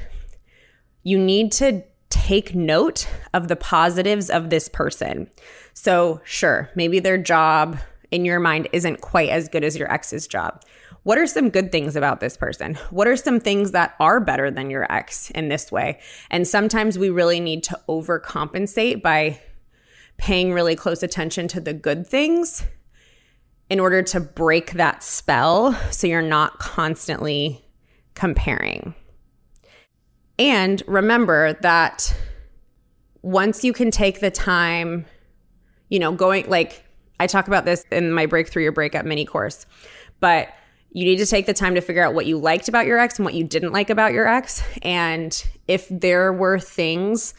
You 1.03 1.19
need 1.19 1.53
to 1.53 1.83
take 2.09 2.55
note 2.55 3.09
of 3.33 3.49
the 3.49 3.57
positives 3.57 4.31
of 4.31 4.51
this 4.51 4.69
person. 4.69 5.29
So, 5.73 6.21
sure, 6.25 6.71
maybe 6.75 7.01
their 7.01 7.19
job 7.19 7.79
in 8.11 8.25
your 8.25 8.39
mind 8.39 8.69
isn't 8.73 9.01
quite 9.01 9.31
as 9.31 9.49
good 9.49 9.65
as 9.65 9.77
your 9.77 9.91
ex's 9.93 10.29
job 10.29 10.63
what 11.05 11.19
are 11.19 11.27
some 11.27 11.51
good 11.51 11.71
things 11.71 11.97
about 11.97 12.21
this 12.21 12.37
person? 12.37 12.75
What 12.91 13.07
are 13.07 13.17
some 13.17 13.39
things 13.39 13.71
that 13.73 13.95
are 14.01 14.21
better 14.21 14.51
than 14.51 14.71
your 14.71 14.91
ex 14.91 15.31
in 15.31 15.49
this 15.49 15.71
way? 15.71 16.01
And 16.31 16.49
sometimes 16.49 16.99
we 16.99 17.11
really 17.11 17.41
need 17.41 17.63
to 17.65 17.81
overcompensate 17.89 19.03
by 19.03 19.39
paying 20.17 20.53
really 20.53 20.75
close 20.75 21.03
attention 21.03 21.47
to 21.49 21.61
the 21.61 21.75
good 21.75 22.07
things 22.07 22.65
in 23.69 23.81
order 23.81 24.03
to 24.03 24.21
break 24.21 24.73
that 24.73 25.03
spell 25.03 25.75
so 25.91 26.07
you're 26.07 26.23
not 26.23 26.59
constantly 26.59 27.65
comparing. 28.15 28.95
And 30.39 30.83
remember 30.87 31.53
that 31.61 32.15
once 33.23 33.63
you 33.63 33.73
can 33.73 33.91
take 33.91 34.21
the 34.21 34.31
time, 34.31 35.05
you 35.89 35.99
know, 35.99 36.13
going 36.13 36.49
like 36.49 36.83
I 37.21 37.27
talk 37.27 37.47
about 37.47 37.65
this 37.65 37.85
in 37.91 38.11
my 38.13 38.27
breakthrough 38.27 38.63
your 38.63 38.73
breakup 38.73 39.05
mini 39.05 39.25
course, 39.25 39.67
but 40.21 40.49
you 40.95 41.05
need 41.05 41.19
to 41.19 41.27
take 41.27 41.47
the 41.47 41.53
time 41.53 41.75
to 41.75 41.81
figure 41.81 42.03
out 42.03 42.15
what 42.15 42.25
you 42.25 42.39
liked 42.39 42.69
about 42.69 42.87
your 42.87 42.99
ex 42.99 43.19
and 43.19 43.25
what 43.25 43.35
you 43.35 43.43
didn't 43.43 43.73
like 43.73 43.91
about 43.91 44.13
your 44.13 44.29
ex. 44.29 44.63
And 44.83 45.45
if 45.67 45.89
there 45.91 46.33
were 46.33 46.61
things, 46.61 47.35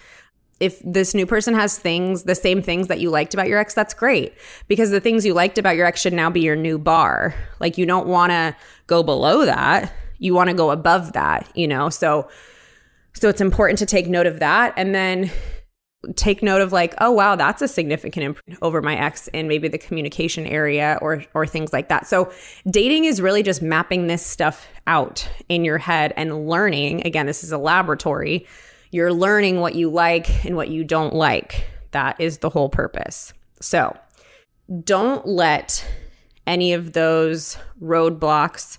if 0.60 0.82
this 0.84 1.14
new 1.14 1.26
person 1.26 1.54
has 1.56 1.80
things, 1.80 2.24
the 2.24 2.36
same 2.36 2.62
things 2.62 2.88
that 2.90 3.00
you 3.00 3.10
liked 3.10 3.34
about 3.34 3.48
your 3.48 3.58
ex, 3.58 3.74
that's 3.74 3.94
great. 3.94 4.34
Because 4.68 4.92
the 4.92 5.00
things 5.00 5.26
you 5.26 5.34
liked 5.34 5.58
about 5.58 5.78
your 5.78 5.86
ex 5.86 6.02
should 6.02 6.12
now 6.12 6.30
be 6.30 6.42
your 6.42 6.58
new 6.58 6.78
bar. 6.78 7.34
Like 7.62 7.78
you 7.78 7.86
don't 7.86 8.08
want 8.08 8.32
to 8.32 8.54
go 8.88 9.04
below 9.04 9.46
that. 9.46 9.92
You 10.20 10.34
want 10.34 10.50
to 10.50 10.56
go 10.56 10.70
above 10.70 11.14
that, 11.14 11.50
you 11.56 11.68
know? 11.68 11.90
So, 11.90 12.28
so 13.14 13.30
it's 13.30 13.42
important 13.42 13.80
to 13.80 13.86
take 13.86 14.08
note 14.08 14.28
of 14.28 14.40
that. 14.40 14.74
And 14.76 14.94
then 14.94 15.32
take 16.16 16.44
note 16.44 16.62
of 16.62 16.72
like, 16.72 16.94
oh 17.00 17.12
wow, 17.12 17.36
that's 17.36 17.62
a 17.62 17.68
significant 17.68 18.26
improvement 18.26 18.60
over 18.62 18.82
my 18.82 18.96
ex 18.96 19.28
in 19.30 19.48
maybe 19.48 19.68
the 19.68 19.78
communication 19.78 20.46
area 20.46 20.98
or 21.02 21.24
or 21.34 21.46
things 21.46 21.74
like 21.74 21.90
that. 21.90 22.08
So 22.08 22.32
dating 22.70 23.06
is 23.06 23.22
really 23.22 23.44
just 23.44 23.62
mapping 23.62 24.08
this 24.08 24.26
stuff 24.26 24.68
out 24.88 25.28
in 25.50 25.66
your 25.66 25.78
head 25.78 26.14
and 26.16 26.48
learning. 26.48 27.06
Again, 27.06 27.26
this 27.26 27.44
is 27.44 27.52
a 27.52 27.58
laboratory. 27.58 28.46
You're 28.92 29.14
learning 29.14 29.60
what 29.60 29.76
you 29.76 29.90
like 29.90 30.46
and 30.46 30.56
what 30.56 30.70
you 30.70 30.84
don't 30.84 31.14
like. 31.14 31.68
That 31.92 32.20
is 32.20 32.40
the 32.40 32.50
whole 32.50 32.70
purpose. 32.70 33.34
So, 33.62 33.98
don't 34.84 35.26
let 35.26 35.86
any 36.48 36.74
of 36.74 36.94
those 36.94 37.58
roadblocks 37.82 38.78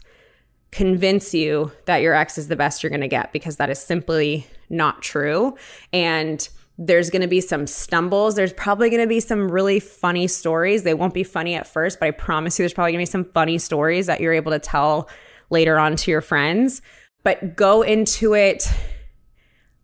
convince 0.71 1.33
you 1.33 1.73
that 1.87 2.03
your 2.03 2.15
ex 2.15 2.37
is 2.37 2.49
the 2.49 2.57
best 2.57 2.83
you're 2.83 2.91
going 2.91 3.01
to 3.01 3.09
get 3.09 3.33
because 3.33 3.57
that 3.57 3.71
is 3.71 3.79
simply 3.79 4.47
not 4.69 5.03
true. 5.03 5.57
And 5.93 6.47
there's 6.79 7.11
going 7.11 7.23
to 7.23 7.29
be 7.29 7.41
some 7.41 7.67
stumbles. 7.67 8.35
There's 8.35 8.53
probably 8.53 8.91
going 8.91 9.03
to 9.03 9.09
be 9.09 9.21
some 9.21 9.51
really 9.51 9.81
funny 9.81 10.27
stories. 10.27 10.83
They 10.83 10.95
won't 10.95 11.15
be 11.15 11.25
funny 11.25 11.55
at 11.55 11.67
first, 11.67 11.99
but 11.99 12.07
I 12.07 12.11
promise 12.11 12.59
you 12.59 12.65
there's 12.65 12.75
probably 12.75 12.93
going 12.93 13.05
to 13.05 13.09
be 13.09 13.13
some 13.13 13.25
funny 13.33 13.59
stories 13.59 14.07
that 14.07 14.21
you're 14.21 14.35
able 14.35 14.53
to 14.53 14.59
tell 14.59 15.09
later 15.49 15.79
on 15.79 15.97
to 15.97 16.11
your 16.11 16.21
friends. 16.21 16.83
But 17.23 17.57
go 17.57 17.83
into 17.83 18.35
it 18.35 18.69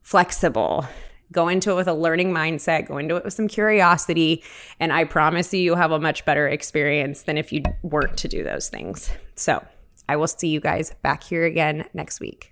flexible. 0.03 0.87
Go 1.33 1.49
into 1.49 1.71
it 1.71 1.75
with 1.77 1.89
a 1.89 1.95
learning 1.95 2.31
mindset, 2.31 2.89
go 2.89 2.99
into 2.99 3.17
it 3.17 3.25
with 3.25 3.33
some 3.33 3.49
curiosity, 3.49 4.45
and 4.79 4.93
I 4.93 5.05
promise 5.05 5.55
you, 5.55 5.61
you'll 5.61 5.77
have 5.77 5.91
a 5.91 5.99
much 5.99 6.27
better 6.27 6.47
experience 6.47 7.23
than 7.23 7.39
if 7.39 7.55
you 7.55 7.63
weren't 7.83 8.19
to 8.19 8.29
do 8.29 8.45
those 8.45 8.69
things. 8.69 9.11
So, 9.35 9.65
I 10.11 10.17
will 10.17 10.27
see 10.27 10.49
you 10.49 10.61
guys 10.61 10.95
back 11.03 11.23
here 11.23 11.47
again 11.47 11.87
next 11.95 12.21
week. 12.21 12.52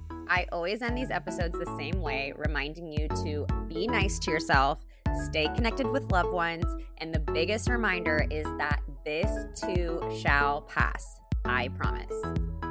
I 0.31 0.45
always 0.53 0.81
end 0.81 0.97
these 0.97 1.11
episodes 1.11 1.59
the 1.59 1.65
same 1.77 2.01
way, 2.01 2.31
reminding 2.37 2.93
you 2.93 3.09
to 3.09 3.45
be 3.67 3.85
nice 3.85 4.17
to 4.19 4.31
yourself, 4.31 4.81
stay 5.25 5.49
connected 5.53 5.85
with 5.85 6.09
loved 6.09 6.31
ones, 6.31 6.63
and 6.99 7.13
the 7.13 7.19
biggest 7.19 7.67
reminder 7.67 8.25
is 8.31 8.45
that 8.57 8.79
this 9.03 9.29
too 9.59 9.99
shall 10.21 10.61
pass. 10.61 11.19
I 11.43 11.67
promise. 11.67 12.70